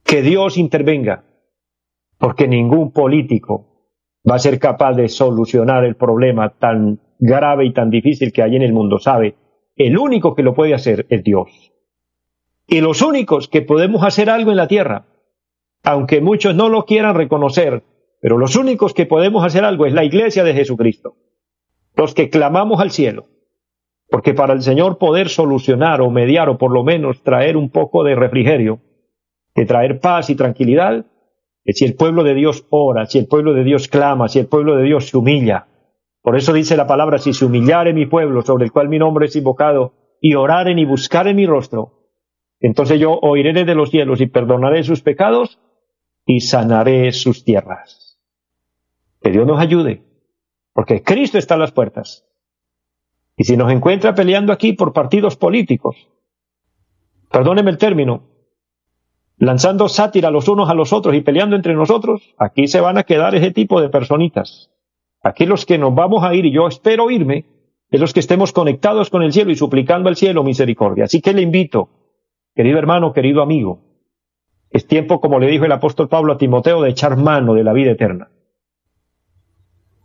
Que 0.03 0.23
Dios 0.23 0.57
intervenga. 0.57 1.23
Porque 2.17 2.47
ningún 2.47 2.91
político 2.91 3.91
va 4.29 4.35
a 4.35 4.39
ser 4.39 4.57
capaz 4.59 4.93
de 4.93 5.07
solucionar 5.07 5.85
el 5.85 5.95
problema 5.95 6.57
tan 6.57 6.99
grave 7.19 7.65
y 7.65 7.73
tan 7.73 7.91
difícil 7.91 8.31
que 8.31 8.41
hay 8.41 8.55
en 8.55 8.63
el 8.63 8.73
mundo. 8.73 8.97
Sabe, 8.97 9.35
el 9.75 9.97
único 9.97 10.33
que 10.35 10.43
lo 10.43 10.55
puede 10.55 10.73
hacer 10.73 11.05
es 11.09 11.23
Dios. 11.23 11.71
Y 12.67 12.81
los 12.81 13.01
únicos 13.01 13.47
que 13.47 13.61
podemos 13.61 14.03
hacer 14.03 14.29
algo 14.29 14.51
en 14.51 14.57
la 14.57 14.67
tierra, 14.67 15.05
aunque 15.83 16.19
muchos 16.19 16.53
no 16.53 16.67
lo 16.67 16.85
quieran 16.85 17.15
reconocer, 17.15 17.83
pero 18.19 18.37
los 18.37 18.57
únicos 18.57 18.93
que 18.93 19.05
podemos 19.05 19.45
hacer 19.45 19.63
algo 19.63 19.85
es 19.85 19.93
la 19.93 20.03
iglesia 20.03 20.43
de 20.43 20.53
Jesucristo, 20.53 21.15
los 21.95 22.13
que 22.13 22.29
clamamos 22.29 22.81
al 22.81 22.91
cielo. 22.91 23.27
Porque 24.09 24.33
para 24.33 24.53
el 24.53 24.61
Señor 24.61 24.97
poder 24.97 25.29
solucionar 25.29 26.01
o 26.01 26.09
mediar 26.09 26.49
o 26.49 26.57
por 26.57 26.71
lo 26.71 26.83
menos 26.83 27.23
traer 27.23 27.55
un 27.55 27.69
poco 27.69 28.03
de 28.03 28.15
refrigerio, 28.15 28.79
de 29.55 29.65
traer 29.65 29.99
paz 30.01 30.29
y 30.29 30.35
tranquilidad, 30.35 31.05
si 31.65 31.85
el 31.85 31.95
pueblo 31.95 32.23
de 32.23 32.33
Dios 32.33 32.65
ora, 32.69 33.05
si 33.05 33.17
el 33.17 33.27
pueblo 33.27 33.53
de 33.53 33.63
Dios 33.63 33.87
clama, 33.87 34.27
si 34.27 34.39
el 34.39 34.47
pueblo 34.47 34.75
de 34.75 34.83
Dios 34.83 35.09
se 35.09 35.17
humilla. 35.17 35.67
Por 36.21 36.35
eso 36.35 36.53
dice 36.53 36.75
la 36.75 36.87
palabra, 36.87 37.17
si 37.17 37.33
se 37.33 37.45
humillare 37.45 37.93
mi 37.93 38.05
pueblo 38.05 38.41
sobre 38.41 38.65
el 38.65 38.71
cual 38.71 38.89
mi 38.89 38.99
nombre 38.99 39.27
es 39.27 39.35
invocado, 39.35 39.93
y 40.19 40.35
oraren 40.35 40.79
y 40.79 40.85
buscaren 40.85 41.35
mi 41.35 41.45
rostro, 41.45 41.96
entonces 42.59 42.99
yo 42.99 43.19
oiré 43.21 43.53
desde 43.53 43.75
los 43.75 43.89
cielos 43.89 44.21
y 44.21 44.27
perdonaré 44.27 44.83
sus 44.83 45.01
pecados 45.01 45.59
y 46.25 46.41
sanaré 46.41 47.11
sus 47.11 47.43
tierras. 47.43 48.19
Que 49.21 49.31
Dios 49.31 49.45
nos 49.45 49.59
ayude, 49.59 50.03
porque 50.73 51.03
Cristo 51.03 51.37
está 51.37 51.55
a 51.55 51.59
las 51.59 51.71
puertas. 51.71 52.25
Y 53.35 53.43
si 53.43 53.55
nos 53.55 53.71
encuentra 53.71 54.15
peleando 54.15 54.51
aquí 54.51 54.73
por 54.73 54.93
partidos 54.93 55.37
políticos, 55.37 55.95
perdóneme 57.31 57.71
el 57.71 57.77
término, 57.77 58.23
lanzando 59.37 59.87
sátira 59.87 60.31
los 60.31 60.47
unos 60.47 60.69
a 60.69 60.73
los 60.73 60.91
otros 60.91 61.15
y 61.15 61.21
peleando 61.21 61.55
entre 61.55 61.75
nosotros, 61.75 62.33
aquí 62.37 62.67
se 62.67 62.81
van 62.81 62.97
a 62.97 63.03
quedar 63.03 63.35
ese 63.35 63.51
tipo 63.51 63.79
de 63.79 63.89
personitas. 63.89 64.71
Aquí 65.21 65.45
los 65.45 65.65
que 65.65 65.77
nos 65.77 65.93
vamos 65.93 66.23
a 66.23 66.33
ir, 66.33 66.45
y 66.45 66.51
yo 66.51 66.67
espero 66.67 67.11
irme, 67.11 67.45
es 67.89 68.01
los 68.01 68.13
que 68.13 68.19
estemos 68.19 68.51
conectados 68.51 69.09
con 69.09 69.21
el 69.21 69.33
cielo 69.33 69.51
y 69.51 69.55
suplicando 69.55 70.09
al 70.09 70.15
cielo 70.15 70.43
misericordia. 70.43 71.05
Así 71.05 71.21
que 71.21 71.33
le 71.33 71.41
invito, 71.41 71.89
querido 72.57 72.79
hermano, 72.79 73.13
querido 73.13 73.43
amigo, 73.43 73.81
es 74.71 74.87
tiempo, 74.87 75.21
como 75.21 75.39
le 75.39 75.45
dijo 75.45 75.65
el 75.65 75.71
apóstol 75.71 76.09
Pablo 76.09 76.33
a 76.33 76.37
Timoteo, 76.39 76.81
de 76.81 76.89
echar 76.89 77.15
mano 77.15 77.53
de 77.53 77.63
la 77.63 77.71
vida 77.71 77.91
eterna. 77.91 78.29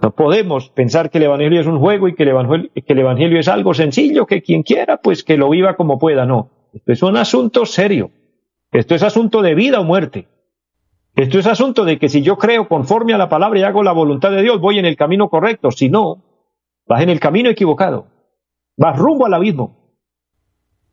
No 0.02 0.10
podemos 0.10 0.68
pensar 0.68 1.08
que 1.08 1.16
el 1.16 1.24
Evangelio 1.24 1.62
es 1.62 1.66
un 1.66 1.78
juego 1.78 2.08
y 2.08 2.14
que 2.14 2.24
el, 2.24 2.98
Evangelio, 2.98 3.40
es 3.40 3.48
algo 3.48 3.72
sencillo, 3.72 4.26
que 4.26 4.42
quien 4.42 4.64
quiera, 4.64 4.98
pues 4.98 5.24
que 5.24 5.38
lo 5.38 5.48
viva 5.48 5.76
como 5.76 5.98
pueda. 5.98 6.26
No, 6.26 6.50
esto 6.74 6.92
es 6.92 7.02
un 7.02 7.16
asunto 7.16 7.64
serio. 7.64 8.10
Esto 8.70 8.94
es 8.94 9.02
asunto 9.02 9.40
de 9.40 9.54
vida 9.54 9.80
o 9.80 9.84
muerte. 9.84 10.28
Esto 11.16 11.38
es 11.38 11.46
asunto 11.46 11.86
de 11.86 11.98
que 11.98 12.10
si 12.10 12.20
yo 12.20 12.36
creo 12.36 12.68
conforme 12.68 13.14
a 13.14 13.18
la 13.18 13.30
palabra 13.30 13.60
y 13.60 13.62
hago 13.62 13.82
la 13.82 13.92
voluntad 13.92 14.30
de 14.30 14.42
Dios, 14.42 14.60
voy 14.60 14.78
en 14.78 14.84
el 14.84 14.96
camino 14.96 15.30
correcto. 15.30 15.70
Si 15.70 15.88
no, 15.88 16.22
vas 16.86 17.02
en 17.02 17.08
el 17.08 17.20
camino 17.20 17.48
equivocado. 17.48 18.08
Vas 18.76 18.98
rumbo 18.98 19.24
al 19.24 19.34
abismo. 19.34 19.81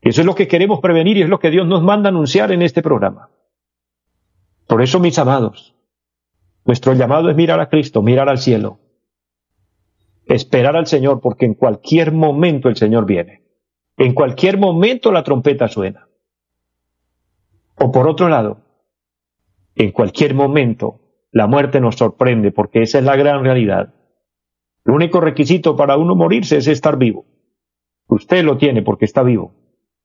Eso 0.02 0.22
es 0.22 0.26
lo 0.26 0.36
que 0.36 0.48
queremos 0.48 0.80
prevenir 0.80 1.18
y 1.18 1.24
es 1.24 1.30
lo 1.30 1.40
que 1.40 1.52
Dios 1.52 1.68
nos 1.68 1.84
manda 1.84 2.10
anunciar 2.10 2.52
en 2.52 2.62
este 2.62 2.82
programa. 2.82 3.30
Por 4.68 4.82
eso, 4.82 5.00
mis 5.00 5.18
amados, 5.20 5.76
nuestro 6.66 6.94
llamado 6.94 7.30
es 7.30 7.36
mirar 7.36 7.60
a 7.60 7.70
Cristo, 7.70 8.02
mirar 8.02 8.30
al 8.30 8.38
cielo 8.38 8.80
esperar 10.36 10.76
al 10.76 10.86
Señor 10.86 11.22
porque 11.22 11.46
en 11.46 11.56
cualquier 11.56 12.12
momento 12.12 12.70
el 12.70 12.76
Señor 12.76 13.06
viene. 13.06 13.44
En 13.98 14.14
cualquier 14.14 14.58
momento 14.58 15.12
la 15.12 15.24
trompeta 15.24 15.68
suena. 15.68 16.08
O 17.76 17.92
por 17.92 18.08
otro 18.08 18.30
lado, 18.30 18.62
en 19.76 19.92
cualquier 19.92 20.36
momento 20.36 21.02
la 21.32 21.48
muerte 21.48 21.82
nos 21.82 21.96
sorprende 21.96 22.52
porque 22.52 22.82
esa 22.84 23.00
es 23.00 23.04
la 23.04 23.16
gran 23.16 23.44
realidad. 23.44 23.94
El 24.86 24.94
único 24.94 25.20
requisito 25.20 25.76
para 25.76 25.98
uno 25.98 26.16
morirse 26.16 26.58
es 26.58 26.68
estar 26.68 26.98
vivo. 26.98 27.26
Usted 28.08 28.44
lo 28.44 28.58
tiene 28.58 28.82
porque 28.82 29.06
está 29.06 29.24
vivo. 29.24 29.54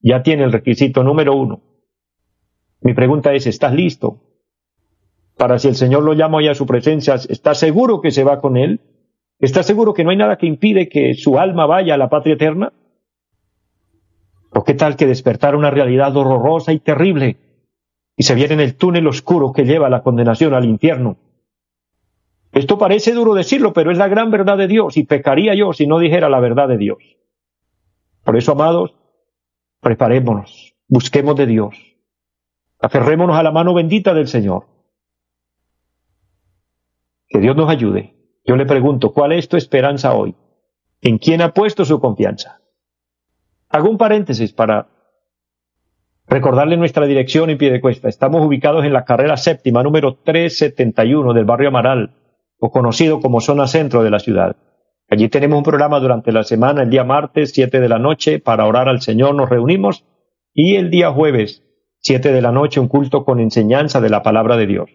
Ya 0.05 0.23
tiene 0.23 0.45
el 0.45 0.53
requisito 0.53 1.03
número 1.03 1.35
uno. 1.35 1.63
Mi 2.83 2.93
pregunta 2.93 3.33
es, 3.33 3.47
¿estás 3.47 3.73
listo? 3.73 4.21
Para 5.39 5.59
si 5.59 5.69
el 5.69 5.77
Señor 5.77 6.03
lo 6.03 6.13
llama 6.13 6.37
hoy 6.37 6.49
a 6.49 6.55
su 6.55 6.67
presencia, 6.67 7.15
¿estás 7.15 7.59
seguro 7.59 8.03
que 8.03 8.11
se 8.11 8.23
va 8.23 8.43
con 8.43 8.59
Él? 8.59 8.83
¿Está 9.39 9.63
seguro 9.63 9.95
que 9.95 10.05
no 10.05 10.11
hay 10.11 10.19
nada 10.19 10.37
que 10.37 10.47
impide 10.47 10.91
que 10.91 11.15
su 11.15 11.39
alma 11.39 11.65
vaya 11.65 11.95
a 11.95 11.97
la 11.97 12.11
patria 12.11 12.35
eterna? 12.35 12.75
¿O 14.51 14.63
qué 14.63 14.75
tal 14.75 14.97
que 14.97 15.07
despertar 15.07 15.57
una 15.57 15.71
realidad 15.71 16.15
horrorosa 16.15 16.75
y 16.75 16.81
terrible 16.81 17.39
y 18.15 18.25
se 18.25 18.35
viene 18.35 18.55
en 18.55 18.61
el 18.61 18.77
túnel 18.77 19.07
oscuro 19.07 19.53
que 19.55 19.65
lleva 19.65 19.87
a 19.87 19.91
la 19.91 20.03
condenación 20.03 20.53
al 20.53 20.67
infierno? 20.67 21.17
Esto 22.53 22.77
parece 22.77 23.13
duro 23.13 23.33
decirlo, 23.33 23.73
pero 23.73 23.91
es 23.91 23.97
la 23.97 24.09
gran 24.09 24.31
verdad 24.31 24.59
de 24.59 24.69
Dios 24.69 24.99
y 24.99 25.05
pecaría 25.05 25.55
yo 25.55 25.73
si 25.73 25.87
no 25.87 25.99
dijera 25.99 26.29
la 26.29 26.41
verdad 26.41 26.69
de 26.69 26.77
Dios. 26.77 26.99
Por 28.23 28.37
eso, 28.37 28.53
amados, 28.53 28.95
preparémonos, 29.85 30.75
busquemos 30.89 31.37
de 31.37 31.47
Dios, 31.47 31.77
aferrémonos 32.81 33.37
a 33.37 33.45
la 33.45 33.53
mano 33.53 33.73
bendita 33.73 34.13
del 34.15 34.27
Señor. 34.27 34.67
Que 37.29 37.39
Dios 37.39 37.55
nos 37.57 37.71
ayude 37.71 38.15
yo 38.45 38.57
le 38.57 38.67
pregunto, 38.67 39.13
¿cuál 39.13 39.33
es 39.33 39.49
tu 39.49 39.57
esperanza 39.57 40.15
hoy? 40.15 40.35
¿En 41.01 41.19
quién 41.19 41.41
ha 41.41 41.55
puesto 41.55 41.85
su 41.85 41.99
confianza? 41.99 42.61
Hago 43.71 43.89
un 43.89 43.97
paréntesis 43.97 44.53
para 44.53 44.89
recordarle 46.27 46.77
nuestra 46.77 47.07
dirección 47.07 47.49
en 47.49 47.59
pie 47.59 47.71
de 47.71 47.81
cuesta. 47.81 48.09
Estamos 48.09 48.47
ubicados 48.47 48.85
en 48.85 48.93
la 48.93 49.05
carrera 49.05 49.39
séptima, 49.39 49.83
número 49.83 50.17
371 50.17 51.33
del 51.33 51.45
barrio 51.47 51.69
Amaral, 51.69 52.15
o 52.59 52.71
conocido 52.71 53.21
como 53.21 53.41
zona 53.41 53.67
centro 53.67 54.03
de 54.03 54.11
la 54.11 54.19
ciudad. 54.19 54.57
Allí 55.11 55.29
tenemos 55.29 55.59
un 55.59 55.65
programa 55.65 56.01
durante 56.01 56.33
la 56.33 56.45
semana, 56.45 56.83
el 56.83 56.91
día 56.91 57.05
martes, 57.05 57.53
7 57.55 57.81
de 57.81 57.89
la 57.89 57.99
noche, 57.99 58.39
para 58.39 58.67
orar 58.67 58.89
al 58.89 59.03
Señor. 59.03 59.35
Nos 59.35 59.49
reunimos 59.49 60.05
y 60.55 60.77
el 60.77 60.91
día 60.91 61.11
jueves, 61.11 61.63
siete 61.99 62.33
de 62.33 62.41
la 62.41 62.53
noche, 62.53 62.79
un 62.79 62.87
culto 62.87 63.25
con 63.25 63.41
enseñanza 63.41 64.01
de 64.01 64.09
la 64.09 64.23
palabra 64.23 64.57
de 64.57 64.67
Dios. 64.67 64.91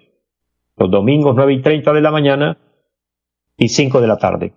Los 0.78 0.90
domingos, 0.90 1.36
nueve 1.36 1.54
y 1.54 1.62
treinta 1.62 1.92
de 1.92 2.02
la 2.02 2.12
mañana 2.12 2.58
y 3.58 3.68
cinco 3.68 4.00
de 4.00 4.08
la 4.08 4.18
tarde. 4.18 4.54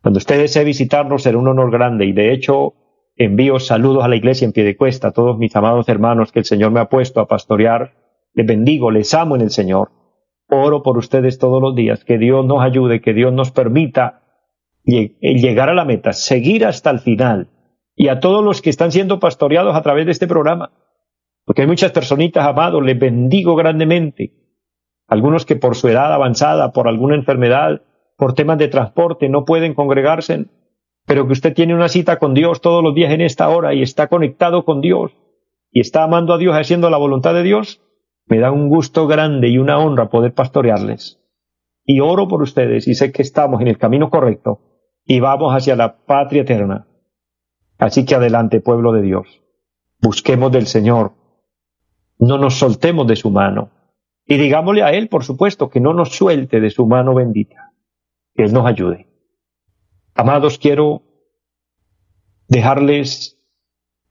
Cuando 0.00 0.18
usted 0.18 0.38
desee 0.38 0.64
visitarnos 0.64 1.24
será 1.24 1.36
un 1.36 1.48
honor 1.48 1.70
grande 1.70 2.06
y 2.06 2.12
de 2.12 2.32
hecho 2.32 2.74
envío 3.16 3.58
saludos 3.58 4.02
a 4.02 4.08
la 4.08 4.16
iglesia 4.16 4.46
en 4.46 4.52
pie 4.52 4.64
de 4.64 4.76
cuesta, 4.76 5.08
a 5.08 5.12
todos 5.12 5.36
mis 5.36 5.54
amados 5.56 5.88
hermanos 5.88 6.32
que 6.32 6.38
el 6.38 6.44
Señor 6.46 6.70
me 6.70 6.80
ha 6.80 6.88
puesto 6.88 7.20
a 7.20 7.26
pastorear. 7.26 7.96
Les 8.32 8.46
bendigo, 8.46 8.90
les 8.90 9.12
amo 9.12 9.36
en 9.36 9.42
el 9.42 9.50
Señor. 9.50 9.90
Oro 10.48 10.82
por 10.82 10.96
ustedes 10.96 11.38
todos 11.38 11.60
los 11.60 11.74
días, 11.74 12.04
que 12.04 12.16
Dios 12.16 12.46
nos 12.46 12.62
ayude, 12.62 13.02
que 13.02 13.12
Dios 13.12 13.32
nos 13.32 13.50
permita 13.50 14.22
llegar 14.88 15.68
a 15.68 15.74
la 15.74 15.84
meta, 15.84 16.12
seguir 16.12 16.64
hasta 16.64 16.90
el 16.90 17.00
final. 17.00 17.48
Y 17.94 18.08
a 18.08 18.20
todos 18.20 18.44
los 18.44 18.62
que 18.62 18.70
están 18.70 18.92
siendo 18.92 19.20
pastoreados 19.20 19.74
a 19.74 19.82
través 19.82 20.06
de 20.06 20.12
este 20.12 20.26
programa, 20.26 20.70
porque 21.44 21.62
hay 21.62 21.68
muchas 21.68 21.92
personitas, 21.92 22.46
amados, 22.46 22.82
les 22.84 22.98
bendigo 22.98 23.56
grandemente. 23.56 24.32
Algunos 25.06 25.46
que 25.46 25.56
por 25.56 25.76
su 25.76 25.88
edad 25.88 26.12
avanzada, 26.12 26.72
por 26.72 26.88
alguna 26.88 27.16
enfermedad, 27.16 27.82
por 28.16 28.34
temas 28.34 28.58
de 28.58 28.68
transporte, 28.68 29.28
no 29.28 29.44
pueden 29.44 29.74
congregarse, 29.74 30.46
pero 31.06 31.26
que 31.26 31.32
usted 31.32 31.54
tiene 31.54 31.74
una 31.74 31.88
cita 31.88 32.18
con 32.18 32.34
Dios 32.34 32.60
todos 32.60 32.82
los 32.82 32.94
días 32.94 33.12
en 33.12 33.22
esta 33.22 33.48
hora 33.48 33.74
y 33.74 33.82
está 33.82 34.08
conectado 34.08 34.64
con 34.64 34.80
Dios 34.80 35.12
y 35.70 35.80
está 35.80 36.02
amando 36.04 36.34
a 36.34 36.38
Dios 36.38 36.54
haciendo 36.54 36.90
la 36.90 36.98
voluntad 36.98 37.34
de 37.34 37.42
Dios, 37.42 37.80
me 38.26 38.38
da 38.38 38.52
un 38.52 38.68
gusto 38.68 39.06
grande 39.06 39.48
y 39.48 39.58
una 39.58 39.78
honra 39.78 40.10
poder 40.10 40.34
pastorearles. 40.34 41.18
Y 41.84 42.00
oro 42.00 42.28
por 42.28 42.42
ustedes 42.42 42.86
y 42.86 42.94
sé 42.94 43.12
que 43.12 43.22
estamos 43.22 43.60
en 43.62 43.68
el 43.68 43.78
camino 43.78 44.10
correcto 44.10 44.60
y 45.10 45.20
vamos 45.20 45.54
hacia 45.54 45.74
la 45.74 45.96
patria 45.96 46.42
eterna. 46.42 46.86
Así 47.78 48.04
que 48.04 48.14
adelante, 48.14 48.60
pueblo 48.60 48.92
de 48.92 49.00
Dios. 49.00 49.40
Busquemos 50.02 50.52
del 50.52 50.66
Señor. 50.66 51.12
No 52.18 52.36
nos 52.36 52.58
soltemos 52.58 53.06
de 53.06 53.16
su 53.16 53.30
mano. 53.30 53.70
Y 54.26 54.36
digámosle 54.36 54.82
a 54.82 54.92
Él, 54.92 55.08
por 55.08 55.24
supuesto, 55.24 55.70
que 55.70 55.80
no 55.80 55.94
nos 55.94 56.10
suelte 56.10 56.60
de 56.60 56.68
su 56.68 56.86
mano 56.86 57.14
bendita. 57.14 57.72
Que 58.34 58.44
Él 58.44 58.52
nos 58.52 58.66
ayude. 58.66 59.08
Amados, 60.14 60.58
quiero 60.58 61.00
dejarles 62.48 63.38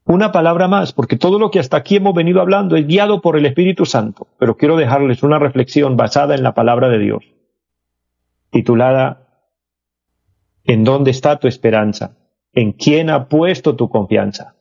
una 0.04 0.32
palabra 0.32 0.66
más, 0.66 0.92
porque 0.92 1.16
todo 1.16 1.38
lo 1.38 1.52
que 1.52 1.60
hasta 1.60 1.76
aquí 1.76 1.96
hemos 1.96 2.14
venido 2.14 2.40
hablando 2.40 2.74
es 2.74 2.88
guiado 2.88 3.20
por 3.20 3.36
el 3.36 3.46
Espíritu 3.46 3.86
Santo, 3.86 4.26
pero 4.38 4.56
quiero 4.56 4.76
dejarles 4.76 5.22
una 5.22 5.38
reflexión 5.38 5.96
basada 5.96 6.34
en 6.34 6.42
la 6.42 6.54
palabra 6.54 6.88
de 6.88 6.98
Dios, 6.98 7.24
titulada 8.50 9.27
¿En 10.68 10.84
dónde 10.84 11.10
está 11.10 11.40
tu 11.40 11.48
esperanza? 11.48 12.16
¿En 12.52 12.72
quién 12.72 13.10
ha 13.10 13.28
puesto 13.28 13.74
tu 13.74 13.88
confianza? 13.88 14.54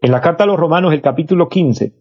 En 0.00 0.10
la 0.10 0.22
carta 0.22 0.44
a 0.44 0.46
los 0.46 0.58
Romanos, 0.58 0.94
el 0.94 1.02
capítulo 1.02 1.50
15, 1.50 1.92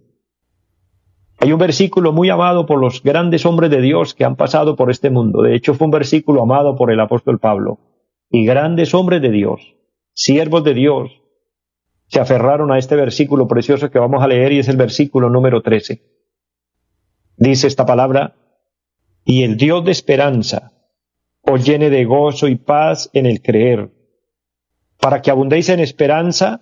hay 1.41 1.51
un 1.51 1.59
versículo 1.59 2.13
muy 2.13 2.29
amado 2.29 2.65
por 2.65 2.79
los 2.79 3.03
grandes 3.03 3.45
hombres 3.45 3.69
de 3.69 3.81
Dios 3.81 4.13
que 4.13 4.23
han 4.23 4.37
pasado 4.37 4.77
por 4.77 4.89
este 4.89 5.09
mundo. 5.09 5.41
De 5.41 5.55
hecho, 5.55 5.73
fue 5.73 5.85
un 5.85 5.91
versículo 5.91 6.41
amado 6.41 6.77
por 6.77 6.89
el 6.91 6.99
apóstol 7.01 7.39
Pablo. 7.39 7.79
Y 8.29 8.45
grandes 8.45 8.93
hombres 8.93 9.21
de 9.21 9.31
Dios 9.31 9.75
siervos 10.19 10.65
de 10.65 10.73
Dios, 10.73 11.11
se 12.07 12.19
aferraron 12.19 12.73
a 12.73 12.77
este 12.77 12.97
versículo 12.97 13.47
precioso 13.47 13.89
que 13.89 13.99
vamos 13.99 14.21
a 14.21 14.27
leer 14.27 14.51
y 14.51 14.59
es 14.59 14.67
el 14.67 14.75
versículo 14.75 15.29
número 15.29 15.61
13. 15.61 16.03
Dice 17.37 17.67
esta 17.67 17.85
palabra, 17.85 18.35
y 19.23 19.43
el 19.43 19.55
Dios 19.55 19.85
de 19.85 19.91
esperanza 19.91 20.73
llene 21.57 21.89
de 21.89 22.05
gozo 22.05 22.47
y 22.47 22.55
paz 22.55 23.09
en 23.13 23.25
el 23.25 23.41
creer, 23.41 23.89
para 24.99 25.21
que 25.21 25.31
abundéis 25.31 25.69
en 25.69 25.79
esperanza 25.79 26.61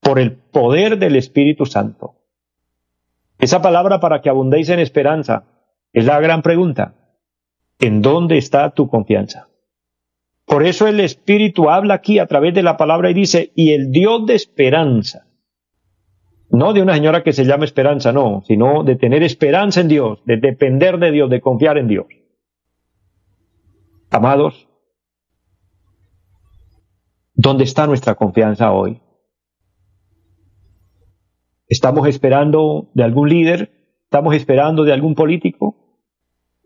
por 0.00 0.18
el 0.18 0.32
poder 0.32 0.98
del 0.98 1.16
Espíritu 1.16 1.66
Santo. 1.66 2.16
Esa 3.38 3.60
palabra 3.60 4.00
para 4.00 4.20
que 4.20 4.28
abundéis 4.28 4.68
en 4.68 4.78
esperanza 4.78 5.44
es 5.92 6.04
la 6.04 6.20
gran 6.20 6.42
pregunta. 6.42 6.94
¿En 7.80 8.00
dónde 8.00 8.38
está 8.38 8.70
tu 8.70 8.88
confianza? 8.88 9.48
Por 10.46 10.64
eso 10.64 10.86
el 10.86 11.00
Espíritu 11.00 11.70
habla 11.70 11.94
aquí 11.94 12.18
a 12.18 12.26
través 12.26 12.54
de 12.54 12.62
la 12.62 12.76
palabra 12.76 13.10
y 13.10 13.14
dice, 13.14 13.52
y 13.54 13.72
el 13.72 13.90
Dios 13.90 14.26
de 14.26 14.34
esperanza. 14.34 15.26
No 16.50 16.72
de 16.72 16.82
una 16.82 16.94
señora 16.94 17.22
que 17.22 17.32
se 17.32 17.44
llama 17.44 17.64
esperanza, 17.64 18.12
no, 18.12 18.42
sino 18.46 18.84
de 18.84 18.96
tener 18.96 19.22
esperanza 19.22 19.80
en 19.80 19.88
Dios, 19.88 20.20
de 20.26 20.36
depender 20.36 20.98
de 20.98 21.10
Dios, 21.10 21.30
de 21.30 21.40
confiar 21.40 21.78
en 21.78 21.88
Dios. 21.88 22.06
Amados, 24.12 24.68
¿dónde 27.32 27.64
está 27.64 27.86
nuestra 27.86 28.14
confianza 28.14 28.70
hoy? 28.70 29.00
¿Estamos 31.66 32.06
esperando 32.06 32.90
de 32.92 33.04
algún 33.04 33.30
líder? 33.30 33.72
¿Estamos 34.04 34.34
esperando 34.34 34.84
de 34.84 34.92
algún 34.92 35.14
político? 35.14 35.76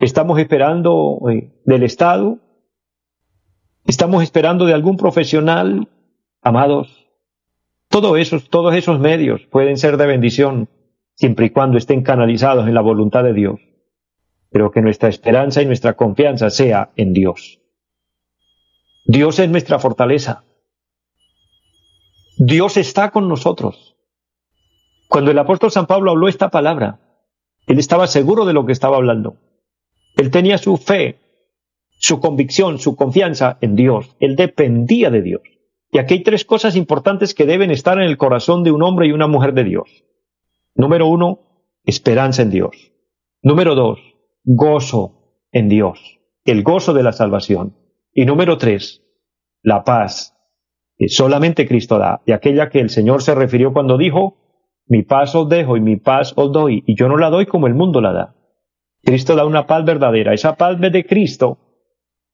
¿Estamos 0.01 0.41
esperando 0.41 1.21
eh, 1.31 1.63
del 1.65 1.85
Estado? 1.85 2.41
Estamos 3.87 4.25
esperando 4.25 4.67
de 4.67 4.75
algún 4.75 4.97
profesional, 4.97 5.89
amados. 6.43 7.07
Todos 7.89 8.19
esos, 8.19 8.51
todos 8.51 8.75
esos 8.75 8.99
medios 8.99 9.43
pueden 9.53 9.77
ser 9.77 9.99
de 9.99 10.07
bendición, 10.09 10.69
siempre 11.15 11.47
y 11.47 11.51
cuando 11.51 11.79
estén 11.79 12.03
canalizados 12.03 12.67
en 12.67 12.75
la 12.75 12.81
voluntad 12.81 13.23
de 13.23 13.35
Dios. 13.35 13.61
Pero 14.57 14.71
que 14.71 14.81
nuestra 14.81 15.11
esperanza 15.11 15.61
y 15.61 15.67
nuestra 15.67 15.97
confianza 15.97 16.49
sea 16.49 16.89
en 16.97 17.13
Dios. 17.13 17.61
Dios 19.05 19.39
es 19.39 19.51
nuestra 19.51 19.79
fortaleza. 19.79 20.45
Dios 22.39 22.79
está 22.79 23.11
con 23.11 23.29
nosotros. 23.29 23.99
Cuando 25.11 25.31
el 25.31 25.39
apóstol 25.39 25.71
San 25.71 25.87
Pablo 25.87 26.11
habló 26.11 26.27
esta 26.27 26.49
palabra, 26.49 27.01
él 27.67 27.79
estaba 27.79 28.07
seguro 28.07 28.47
de 28.47 28.55
lo 28.55 28.65
que 28.65 28.73
estaba 28.73 28.97
hablando. 28.97 29.37
Él 30.17 30.31
tenía 30.31 30.57
su 30.57 30.79
fe 30.79 31.19
su 31.99 32.19
convicción, 32.19 32.79
su 32.79 32.97
confianza 32.97 33.59
en 33.61 33.77
Dios. 33.77 34.17
Él 34.21 34.37
dependía 34.37 35.11
de 35.11 35.21
Dios. 35.21 35.43
Y 35.93 35.99
aquí 35.99 36.15
hay 36.15 36.23
tres 36.23 36.47
cosas 36.47 36.77
importantes 36.77 37.35
que 37.35 37.45
deben 37.45 37.71
estar 37.71 37.99
en 37.99 38.05
el 38.05 38.17
corazón 38.17 38.65
de 38.65 38.73
un 38.73 38.83
hombre 38.83 39.07
y 39.07 39.13
una 39.13 39.27
mujer 39.27 39.53
de 39.53 39.65
Dios. 39.65 40.05
Número 40.75 41.09
uno, 41.09 41.41
esperanza 41.85 42.41
en 42.41 42.49
Dios. 42.49 42.91
Número 43.43 43.75
dos, 43.75 44.01
gozo 44.47 45.43
en 45.51 45.69
Dios, 45.69 46.21
el 46.45 46.63
gozo 46.63 46.95
de 46.95 47.03
la 47.03 47.13
salvación. 47.13 47.77
Y 48.13 48.25
número 48.25 48.57
tres, 48.57 49.03
la 49.63 49.85
paz 49.85 50.33
que 50.97 51.09
solamente 51.09 51.67
Cristo 51.67 51.99
da, 51.99 52.23
y 52.25 52.33
aquella 52.33 52.71
que 52.71 52.81
el 52.81 52.89
Señor 52.89 53.23
se 53.23 53.35
refirió 53.35 53.73
cuando 53.73 53.99
dijo, 53.99 54.39
mi 54.87 55.03
paz 55.03 55.35
os 55.35 55.49
dejo 55.49 55.77
y 55.77 55.81
mi 55.81 55.97
paz 55.97 56.33
os 56.37 56.53
doy, 56.53 56.85
y 56.87 56.97
yo 56.97 57.09
no 57.09 57.19
la 57.19 57.29
doy 57.29 57.47
como 57.47 57.67
el 57.67 57.75
mundo 57.75 58.01
la 58.01 58.13
da. 58.13 58.35
Cristo 59.03 59.37
da 59.37 59.45
una 59.45 59.67
paz 59.67 59.85
verdadera. 59.85 60.33
Esa 60.33 60.57
paz 60.57 60.81
de 60.81 61.05
Cristo 61.05 61.59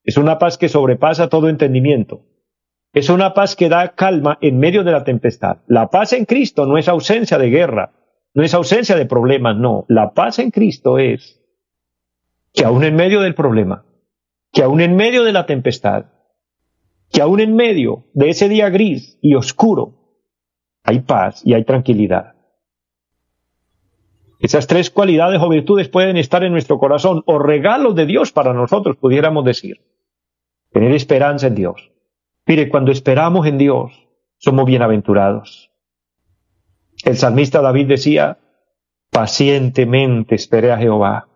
es 0.03 0.17
una 0.17 0.39
paz 0.39 0.57
que 0.57 0.69
sobrepasa 0.69 1.29
todo 1.29 1.49
entendimiento. 1.49 2.25
Es 2.93 3.09
una 3.09 3.33
paz 3.33 3.55
que 3.55 3.69
da 3.69 3.95
calma 3.95 4.37
en 4.39 4.59
medio 4.59 4.83
de 4.83 4.91
la 4.91 5.03
tempestad. 5.03 5.57
La 5.67 5.89
paz 5.89 6.13
en 6.13 6.25
Cristo 6.25 6.65
no 6.65 6.77
es 6.77 6.87
ausencia 6.87 7.37
de 7.37 7.49
guerra, 7.49 7.91
no 8.33 8.43
es 8.43 8.53
ausencia 8.53 8.95
de 8.95 9.05
problemas, 9.05 9.57
no. 9.57 9.85
La 9.87 10.13
paz 10.13 10.39
en 10.39 10.51
Cristo 10.51 10.99
es 10.99 11.42
que 12.53 12.65
aún 12.65 12.83
en 12.83 12.95
medio 12.95 13.21
del 13.21 13.35
problema, 13.35 13.85
que 14.51 14.63
aún 14.63 14.81
en 14.81 14.95
medio 14.95 15.23
de 15.23 15.33
la 15.33 15.45
tempestad, 15.45 16.05
que 17.11 17.21
aún 17.21 17.39
en 17.39 17.55
medio 17.55 18.05
de 18.13 18.29
ese 18.29 18.49
día 18.49 18.69
gris 18.69 19.17
y 19.21 19.35
oscuro, 19.35 20.19
hay 20.83 20.99
paz 21.01 21.41
y 21.45 21.53
hay 21.53 21.63
tranquilidad. 21.63 22.35
Esas 24.39 24.67
tres 24.67 24.89
cualidades 24.89 25.41
o 25.41 25.49
virtudes 25.49 25.87
pueden 25.87 26.17
estar 26.17 26.43
en 26.43 26.51
nuestro 26.51 26.77
corazón 26.77 27.23
o 27.25 27.39
regalos 27.39 27.95
de 27.95 28.05
Dios 28.05 28.31
para 28.31 28.53
nosotros, 28.53 28.97
pudiéramos 28.97 29.45
decir 29.45 29.81
tener 30.73 30.91
esperanza 30.91 31.47
en 31.47 31.55
Dios. 31.55 31.91
Mire, 32.45 32.67
cuando 32.67 32.91
esperamos 32.91 33.45
en 33.47 33.57
Dios, 33.57 33.93
somos 34.37 34.65
bienaventurados. 34.65 35.71
El 37.05 37.15
salmista 37.15 37.61
David 37.61 37.87
decía, 37.87 38.39
pacientemente 39.11 40.35
esperé 40.35 40.71
a 40.71 40.77
Jehová. 40.77 41.29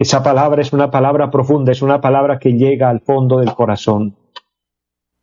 Esa 0.00 0.22
palabra 0.22 0.62
es 0.62 0.72
una 0.72 0.90
palabra 0.90 1.30
profunda, 1.30 1.72
es 1.72 1.82
una 1.82 2.00
palabra 2.00 2.38
que 2.38 2.52
llega 2.54 2.88
al 2.88 3.00
fondo 3.00 3.40
del 3.40 3.52
corazón. 3.52 4.16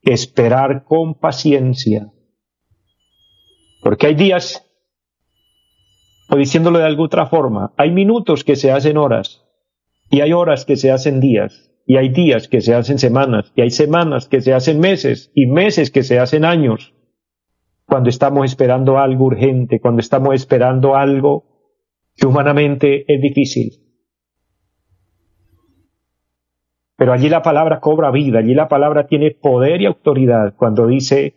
Esperar 0.03 0.83
con 0.83 1.15
paciencia. 1.15 2.13
Porque 3.81 4.05
hay 4.05 4.13
días, 4.13 4.63
o 6.29 6.35
diciéndolo 6.35 6.77
de 6.77 6.85
alguna 6.85 7.07
otra 7.07 7.25
forma, 7.25 7.73
hay 7.75 7.89
minutos 7.89 8.43
que 8.43 8.55
se 8.55 8.71
hacen 8.71 8.97
horas, 8.97 9.43
y 10.11 10.21
hay 10.21 10.31
horas 10.31 10.63
que 10.63 10.75
se 10.75 10.91
hacen 10.91 11.21
días, 11.21 11.71
y 11.87 11.97
hay 11.97 12.09
días 12.09 12.47
que 12.47 12.61
se 12.61 12.75
hacen 12.75 12.99
semanas, 12.99 13.51
y 13.55 13.61
hay 13.61 13.71
semanas 13.71 14.27
que 14.27 14.41
se 14.41 14.53
hacen 14.53 14.79
meses, 14.79 15.31
y 15.33 15.47
meses 15.47 15.89
que 15.89 16.03
se 16.03 16.19
hacen 16.19 16.45
años. 16.45 16.93
Cuando 17.87 18.09
estamos 18.09 18.45
esperando 18.45 18.99
algo 18.99 19.25
urgente, 19.25 19.79
cuando 19.79 20.01
estamos 20.01 20.35
esperando 20.35 20.95
algo 20.95 21.45
que 22.15 22.27
humanamente 22.27 23.11
es 23.11 23.19
difícil. 23.23 23.86
Pero 26.97 27.13
allí 27.13 27.29
la 27.29 27.43
palabra 27.43 27.79
cobra 27.79 28.09
vida, 28.09 28.39
allí 28.39 28.55
la 28.55 28.67
palabra 28.67 29.05
tiene 29.05 29.31
poder 29.31 29.81
y 29.81 29.85
autoridad 29.85 30.55
cuando 30.57 30.87
dice 30.87 31.35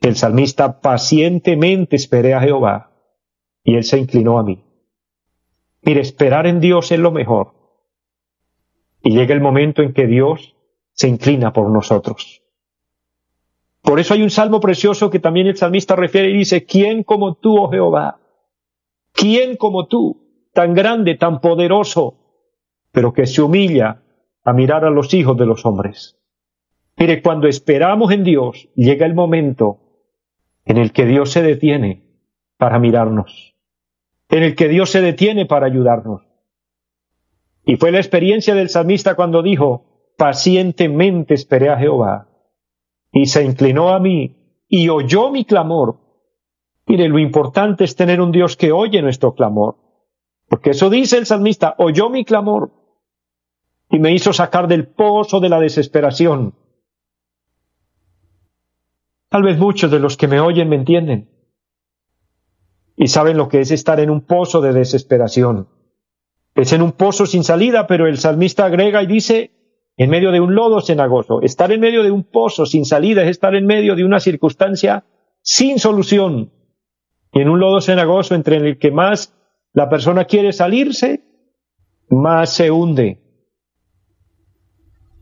el 0.00 0.16
salmista, 0.16 0.80
pacientemente 0.80 1.96
esperé 1.96 2.34
a 2.34 2.40
Jehová 2.40 2.92
y 3.64 3.74
él 3.74 3.84
se 3.84 3.98
inclinó 3.98 4.38
a 4.38 4.44
mí. 4.44 4.64
Mire, 5.82 6.00
esperar 6.00 6.46
en 6.46 6.60
Dios 6.60 6.92
es 6.92 7.00
lo 7.00 7.10
mejor. 7.10 7.52
Y 9.02 9.10
llega 9.10 9.34
el 9.34 9.40
momento 9.40 9.82
en 9.82 9.92
que 9.92 10.06
Dios 10.06 10.54
se 10.92 11.08
inclina 11.08 11.52
por 11.52 11.68
nosotros. 11.68 12.42
Por 13.82 13.98
eso 13.98 14.14
hay 14.14 14.22
un 14.22 14.30
salmo 14.30 14.60
precioso 14.60 15.10
que 15.10 15.18
también 15.18 15.48
el 15.48 15.56
salmista 15.56 15.96
refiere 15.96 16.30
y 16.30 16.36
dice, 16.36 16.64
¿quién 16.64 17.02
como 17.02 17.34
tú, 17.34 17.58
oh 17.58 17.70
Jehová? 17.70 18.20
¿Quién 19.12 19.56
como 19.56 19.86
tú, 19.86 20.48
tan 20.52 20.74
grande, 20.74 21.16
tan 21.16 21.40
poderoso, 21.40 22.14
pero 22.92 23.12
que 23.12 23.26
se 23.26 23.42
humilla 23.42 24.02
a 24.44 24.52
mirar 24.52 24.84
a 24.84 24.90
los 24.90 25.12
hijos 25.14 25.36
de 25.36 25.46
los 25.46 25.64
hombres? 25.66 26.18
Mire, 26.96 27.22
cuando 27.22 27.48
esperamos 27.48 28.12
en 28.12 28.24
Dios, 28.24 28.68
llega 28.74 29.06
el 29.06 29.14
momento 29.14 29.78
en 30.64 30.76
el 30.76 30.92
que 30.92 31.06
Dios 31.06 31.30
se 31.30 31.42
detiene 31.42 32.04
para 32.58 32.78
mirarnos, 32.78 33.54
en 34.28 34.42
el 34.42 34.54
que 34.54 34.68
Dios 34.68 34.90
se 34.90 35.00
detiene 35.00 35.46
para 35.46 35.66
ayudarnos. 35.66 36.22
Y 37.64 37.76
fue 37.76 37.90
la 37.90 37.98
experiencia 37.98 38.54
del 38.54 38.68
salmista 38.68 39.14
cuando 39.14 39.42
dijo, 39.42 40.12
pacientemente 40.16 41.34
esperé 41.34 41.70
a 41.70 41.78
Jehová 41.78 42.28
y 43.12 43.26
se 43.26 43.44
inclinó 43.44 43.90
a 43.90 44.00
mí 44.00 44.36
y 44.68 44.88
oyó 44.88 45.30
mi 45.30 45.44
clamor. 45.44 45.98
Mire, 46.86 47.08
lo 47.08 47.18
importante 47.18 47.84
es 47.84 47.96
tener 47.96 48.20
un 48.20 48.32
Dios 48.32 48.56
que 48.56 48.72
oye 48.72 49.00
nuestro 49.02 49.34
clamor. 49.34 49.76
Porque 50.48 50.70
eso 50.70 50.90
dice 50.90 51.16
el 51.16 51.26
salmista, 51.26 51.74
oyó 51.78 52.10
mi 52.10 52.24
clamor 52.24 52.72
y 53.90 53.98
me 53.98 54.12
hizo 54.12 54.32
sacar 54.32 54.68
del 54.68 54.86
pozo 54.86 55.40
de 55.40 55.48
la 55.48 55.58
desesperación. 55.58 56.54
Tal 59.28 59.42
vez 59.42 59.58
muchos 59.58 59.90
de 59.90 59.98
los 59.98 60.16
que 60.16 60.28
me 60.28 60.40
oyen 60.40 60.68
me 60.68 60.76
entienden 60.76 61.28
y 62.96 63.08
saben 63.08 63.36
lo 63.36 63.48
que 63.48 63.60
es 63.60 63.70
estar 63.70 63.98
en 64.00 64.10
un 64.10 64.20
pozo 64.20 64.60
de 64.60 64.72
desesperación. 64.72 65.68
Es 66.54 66.72
en 66.72 66.82
un 66.82 66.92
pozo 66.92 67.26
sin 67.26 67.44
salida, 67.44 67.86
pero 67.86 68.06
el 68.06 68.18
salmista 68.18 68.66
agrega 68.66 69.02
y 69.02 69.06
dice, 69.06 69.52
en 69.96 70.10
medio 70.10 70.32
de 70.32 70.40
un 70.40 70.54
lodo 70.54 70.80
cenagoso. 70.80 71.42
Estar 71.42 71.72
en 71.72 71.80
medio 71.80 72.02
de 72.02 72.10
un 72.10 72.24
pozo 72.24 72.66
sin 72.66 72.84
salida 72.84 73.22
es 73.22 73.28
estar 73.28 73.54
en 73.54 73.66
medio 73.66 73.96
de 73.96 74.04
una 74.04 74.20
circunstancia 74.20 75.04
sin 75.42 75.78
solución. 75.78 76.52
Y 77.32 77.40
en 77.40 77.48
un 77.48 77.60
lodo 77.60 77.80
cenagoso 77.80 78.34
entre 78.34 78.56
el 78.56 78.78
que 78.78 78.90
más 78.90 79.34
la 79.72 79.88
persona 79.88 80.24
quiere 80.24 80.52
salirse, 80.52 81.22
más 82.08 82.52
se 82.52 82.70
hunde. 82.70 83.19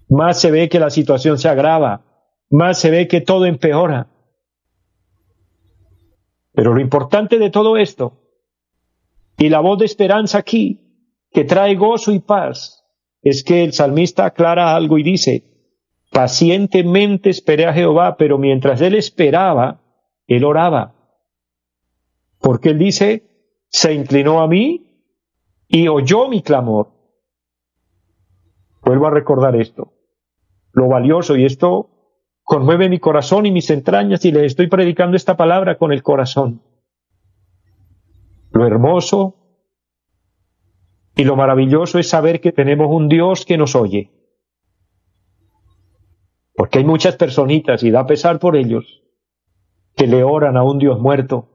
Más 0.09 0.41
se 0.41 0.51
ve 0.51 0.69
que 0.69 0.81
la 0.81 0.91
situación 0.91 1.39
se 1.39 1.49
agrava. 1.49 2.03
Más 2.51 2.79
se 2.79 2.91
ve 2.91 3.09
que 3.09 3.21
todo 3.21 3.45
empeora. 3.45 4.09
Pero 6.53 6.75
lo 6.75 6.81
importante 6.81 7.39
de 7.39 7.51
todo 7.51 7.77
esto, 7.77 8.21
y 9.37 9.49
la 9.49 9.61
voz 9.61 9.79
de 9.79 9.85
esperanza 9.85 10.39
aquí, 10.39 10.81
que 11.31 11.45
trae 11.45 11.77
gozo 11.77 12.11
y 12.11 12.19
paz, 12.19 12.85
es 13.23 13.45
que 13.45 13.63
el 13.63 13.73
salmista 13.73 14.25
aclara 14.25 14.75
algo 14.75 14.99
y 14.99 15.03
dice, 15.03 15.45
pacientemente 16.11 17.31
esperé 17.31 17.67
a 17.67 17.73
Jehová, 17.73 18.17
pero 18.17 18.39
mientras 18.39 18.81
él 18.81 18.95
esperaba, 18.95 19.83
él 20.27 20.45
oraba. 20.45 20.95
Porque 22.41 22.71
él 22.71 22.79
dice, 22.79 23.23
se 23.69 23.93
inclinó 23.93 24.41
a 24.41 24.49
mí 24.49 25.05
y 25.69 25.89
oyó 25.89 26.29
mi 26.29 26.43
clamor. 26.43 26.89
Vuelvo 28.83 29.07
a 29.07 29.11
recordar 29.11 29.55
esto, 29.55 29.93
lo 30.79 30.89
valioso, 30.89 31.37
y 31.37 31.45
esto 31.45 31.91
conmueve 32.45 32.89
mi 32.89 33.01
corazón 33.01 33.47
y 33.47 33.51
mis 33.51 33.69
entrañas 33.71 34.25
y 34.25 34.33
les 34.33 34.45
estoy 34.45 34.69
predicando 34.69 35.17
esta 35.17 35.37
palabra 35.37 35.77
con 35.77 35.93
el 35.93 36.03
corazón. 36.03 36.63
Lo 38.53 38.65
hermoso 38.65 39.35
y 41.17 41.25
lo 41.25 41.35
maravilloso 41.35 41.99
es 41.99 42.09
saber 42.09 42.41
que 42.41 42.53
tenemos 42.53 42.89
un 42.91 43.09
Dios 43.09 43.45
que 43.45 43.59
nos 43.59 43.75
oye. 43.75 44.13
Porque 46.55 46.79
hay 46.79 46.85
muchas 46.85 47.17
personitas, 47.17 47.83
y 47.83 47.91
da 47.91 48.07
pesar 48.07 48.39
por 48.39 48.57
ellos, 48.57 49.03
que 49.97 50.07
le 50.07 50.23
oran 50.23 50.57
a 50.57 50.63
un 50.63 50.79
Dios 50.79 51.01
muerto, 51.01 51.49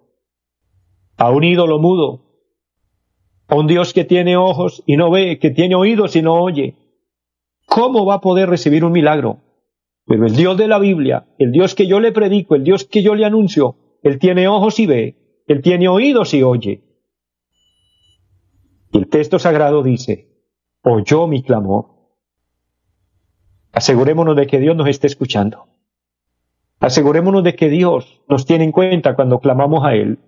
a 1.18 1.32
un 1.32 1.44
ídolo 1.46 1.80
mudo, 1.80 2.26
a 3.48 3.56
un 3.56 3.68
Dios 3.68 3.94
que 3.94 4.04
tiene 4.04 4.36
ojos 4.36 4.84
y 4.86 4.98
no 4.98 5.10
ve, 5.12 5.40
que 5.40 5.50
tiene 5.50 5.76
oídos 5.76 6.16
y 6.18 6.22
no 6.22 6.36
oye. 6.42 6.83
¿Cómo 7.66 8.06
va 8.06 8.16
a 8.16 8.22
poder 8.22 8.50
recibir 8.50 8.84
un 8.86 8.92
milagro? 8.92 9.40
Pero 10.06 10.26
el 10.26 10.36
Dios 10.36 10.58
de 10.58 10.68
la 10.68 10.80
Biblia, 10.80 11.28
el 11.38 11.52
Dios 11.52 11.76
que 11.76 11.88
yo 11.88 12.00
le 12.00 12.12
predico, 12.12 12.56
el 12.56 12.64
Dios 12.64 12.86
que 12.86 13.02
yo 13.02 13.16
le 13.16 13.26
anuncio, 13.26 13.78
Él 14.02 14.20
tiene 14.20 14.48
ojos 14.48 14.80
y 14.80 14.86
ve, 14.86 15.44
Él 15.48 15.62
tiene 15.62 15.88
oídos 15.88 16.34
y 16.34 16.44
oye. 16.44 16.84
Y 18.92 18.98
el 18.98 19.08
texto 19.08 19.40
sagrado 19.40 19.82
dice, 19.82 20.30
oyó 20.84 21.28
mi 21.28 21.42
clamor. 21.42 21.88
Asegurémonos 23.72 24.36
de 24.36 24.46
que 24.46 24.60
Dios 24.60 24.76
nos 24.76 24.88
esté 24.88 25.08
escuchando. 25.08 25.68
Asegurémonos 26.80 27.44
de 27.44 27.56
que 27.56 27.70
Dios 27.70 28.22
nos 28.28 28.46
tiene 28.46 28.66
en 28.66 28.72
cuenta 28.72 29.16
cuando 29.16 29.40
clamamos 29.40 29.86
a 29.86 29.96
Él. 29.96 30.20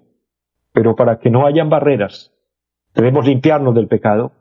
Pero 0.71 0.95
para 0.95 1.19
que 1.19 1.29
no 1.29 1.45
hayan 1.45 1.69
barreras, 1.69 2.33
debemos 2.95 3.25
limpiarnos 3.25 3.75
del 3.75 3.87
pecado. 3.87 4.31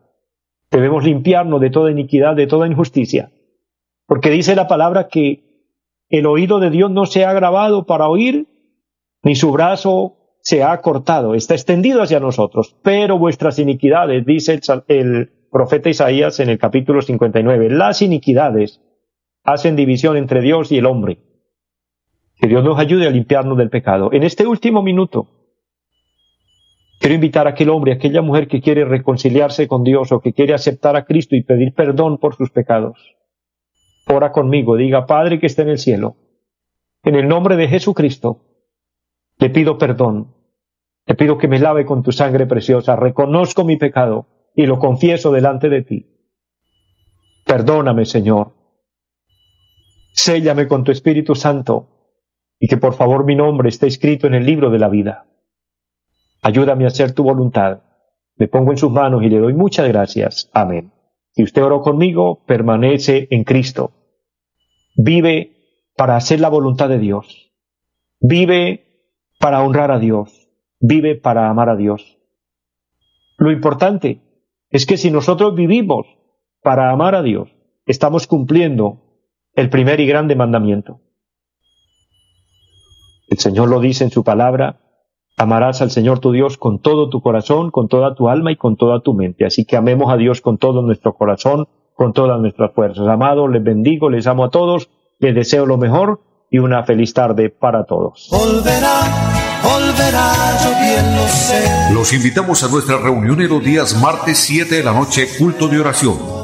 Debemos 0.74 1.04
limpiarnos 1.04 1.60
de 1.60 1.70
toda 1.70 1.92
iniquidad, 1.92 2.34
de 2.34 2.48
toda 2.48 2.66
injusticia. 2.66 3.30
Porque 4.06 4.30
dice 4.30 4.56
la 4.56 4.66
palabra 4.66 5.06
que 5.06 5.44
el 6.08 6.26
oído 6.26 6.58
de 6.58 6.70
Dios 6.70 6.90
no 6.90 7.06
se 7.06 7.24
ha 7.24 7.32
grabado 7.32 7.86
para 7.86 8.08
oír, 8.08 8.48
ni 9.22 9.36
su 9.36 9.52
brazo 9.52 10.16
se 10.40 10.64
ha 10.64 10.80
cortado, 10.80 11.36
está 11.36 11.54
extendido 11.54 12.02
hacia 12.02 12.18
nosotros, 12.18 12.76
pero 12.82 13.18
vuestras 13.18 13.60
iniquidades, 13.60 14.26
dice 14.26 14.58
el, 14.88 15.30
profeta 15.48 15.90
Isaías 15.90 16.40
en 16.40 16.48
el 16.48 16.58
capítulo 16.58 17.02
59, 17.02 17.70
las 17.70 18.02
iniquidades 18.02 18.80
hacen 19.44 19.76
división 19.76 20.16
entre 20.16 20.40
Dios 20.40 20.72
y 20.72 20.78
el 20.78 20.86
hombre. 20.86 21.18
Que 22.34 22.48
Dios 22.48 22.64
nos 22.64 22.80
ayude 22.80 23.06
a 23.06 23.10
limpiarnos 23.10 23.56
del 23.56 23.70
pecado. 23.70 24.12
En 24.12 24.24
este 24.24 24.44
último 24.44 24.82
minuto, 24.82 25.28
quiero 27.04 27.16
invitar 27.16 27.46
a 27.46 27.50
aquel 27.50 27.68
hombre, 27.68 27.92
a 27.92 27.96
aquella 27.96 28.22
mujer 28.22 28.48
que 28.48 28.62
quiere 28.62 28.86
reconciliarse 28.86 29.68
con 29.68 29.84
Dios 29.84 30.10
o 30.10 30.20
que 30.20 30.32
quiere 30.32 30.54
aceptar 30.54 30.96
a 30.96 31.04
Cristo 31.04 31.36
y 31.36 31.42
pedir 31.42 31.74
perdón 31.74 32.16
por 32.16 32.34
sus 32.34 32.48
pecados. 32.48 33.14
Ora 34.06 34.32
conmigo, 34.32 34.74
diga, 34.74 35.04
Padre 35.04 35.38
que 35.38 35.44
está 35.44 35.60
en 35.60 35.68
el 35.68 35.76
cielo, 35.76 36.16
en 37.02 37.16
el 37.16 37.28
nombre 37.28 37.56
de 37.56 37.68
Jesucristo, 37.68 38.40
le 39.36 39.50
pido 39.50 39.76
perdón. 39.76 40.34
Le 41.04 41.14
pido 41.14 41.36
que 41.36 41.46
me 41.46 41.58
lave 41.58 41.84
con 41.84 42.02
tu 42.02 42.10
sangre 42.10 42.46
preciosa. 42.46 42.96
Reconozco 42.96 43.64
mi 43.64 43.76
pecado 43.76 44.26
y 44.54 44.64
lo 44.64 44.78
confieso 44.78 45.30
delante 45.30 45.68
de 45.68 45.82
ti. 45.82 46.06
Perdóname, 47.44 48.06
Señor. 48.06 48.54
Séllame 50.14 50.66
con 50.66 50.84
tu 50.84 50.90
Espíritu 50.90 51.34
Santo 51.34 51.86
y 52.58 52.66
que 52.66 52.78
por 52.78 52.94
favor 52.94 53.26
mi 53.26 53.34
nombre 53.34 53.68
esté 53.68 53.88
escrito 53.88 54.26
en 54.26 54.32
el 54.32 54.46
libro 54.46 54.70
de 54.70 54.78
la 54.78 54.88
vida. 54.88 55.26
Ayúdame 56.44 56.84
a 56.84 56.88
hacer 56.88 57.12
tu 57.12 57.22
voluntad. 57.22 57.80
Me 58.36 58.48
pongo 58.48 58.70
en 58.70 58.76
sus 58.76 58.92
manos 58.92 59.22
y 59.22 59.30
le 59.30 59.38
doy 59.38 59.54
muchas 59.54 59.88
gracias. 59.88 60.50
Amén. 60.52 60.92
Si 61.32 61.42
usted 61.42 61.64
oró 61.64 61.80
conmigo, 61.80 62.44
permanece 62.44 63.28
en 63.30 63.44
Cristo. 63.44 63.92
Vive 64.94 65.56
para 65.96 66.16
hacer 66.16 66.40
la 66.40 66.50
voluntad 66.50 66.90
de 66.90 66.98
Dios. 66.98 67.50
Vive 68.20 68.84
para 69.40 69.62
honrar 69.62 69.90
a 69.90 69.98
Dios, 69.98 70.48
vive 70.80 71.16
para 71.16 71.48
amar 71.48 71.70
a 71.70 71.76
Dios. 71.76 72.18
Lo 73.38 73.50
importante 73.50 74.20
es 74.68 74.84
que 74.84 74.98
si 74.98 75.10
nosotros 75.10 75.54
vivimos 75.54 76.06
para 76.62 76.90
amar 76.90 77.14
a 77.14 77.22
Dios, 77.22 77.48
estamos 77.86 78.26
cumpliendo 78.26 79.00
el 79.54 79.70
primer 79.70 80.00
y 80.00 80.06
grande 80.06 80.36
mandamiento. 80.36 81.00
El 83.28 83.38
Señor 83.38 83.70
lo 83.70 83.80
dice 83.80 84.04
en 84.04 84.10
su 84.10 84.24
palabra, 84.24 84.83
amarás 85.36 85.82
al 85.82 85.90
Señor 85.90 86.20
tu 86.20 86.32
Dios 86.32 86.56
con 86.56 86.78
todo 86.78 87.08
tu 87.08 87.20
corazón, 87.20 87.70
con 87.70 87.88
toda 87.88 88.14
tu 88.14 88.28
alma 88.28 88.52
y 88.52 88.56
con 88.56 88.76
toda 88.76 89.00
tu 89.00 89.14
mente. 89.14 89.44
Así 89.44 89.64
que 89.64 89.76
amemos 89.76 90.12
a 90.12 90.16
Dios 90.16 90.40
con 90.40 90.58
todo 90.58 90.82
nuestro 90.82 91.14
corazón, 91.14 91.68
con 91.94 92.12
todas 92.12 92.40
nuestras 92.40 92.72
fuerzas. 92.72 93.06
Amados, 93.06 93.50
les 93.50 93.62
bendigo, 93.62 94.10
les 94.10 94.26
amo 94.26 94.44
a 94.44 94.50
todos, 94.50 94.90
les 95.18 95.34
deseo 95.34 95.66
lo 95.66 95.76
mejor 95.76 96.20
y 96.50 96.58
una 96.58 96.84
feliz 96.84 97.14
tarde 97.14 97.50
para 97.50 97.84
todos. 97.84 98.28
Volverá, 98.30 99.00
volverá, 99.62 100.32
yo 100.62 100.70
bien 100.80 101.16
lo 101.16 101.26
sé. 101.26 101.94
Los 101.94 102.12
invitamos 102.12 102.62
a 102.62 102.68
nuestra 102.68 102.98
reunión 102.98 103.40
en 103.40 103.48
los 103.48 103.62
días 103.62 104.00
martes 104.00 104.38
7 104.38 104.76
de 104.76 104.84
la 104.84 104.92
noche, 104.92 105.26
culto 105.38 105.68
de 105.68 105.80
oración 105.80 106.43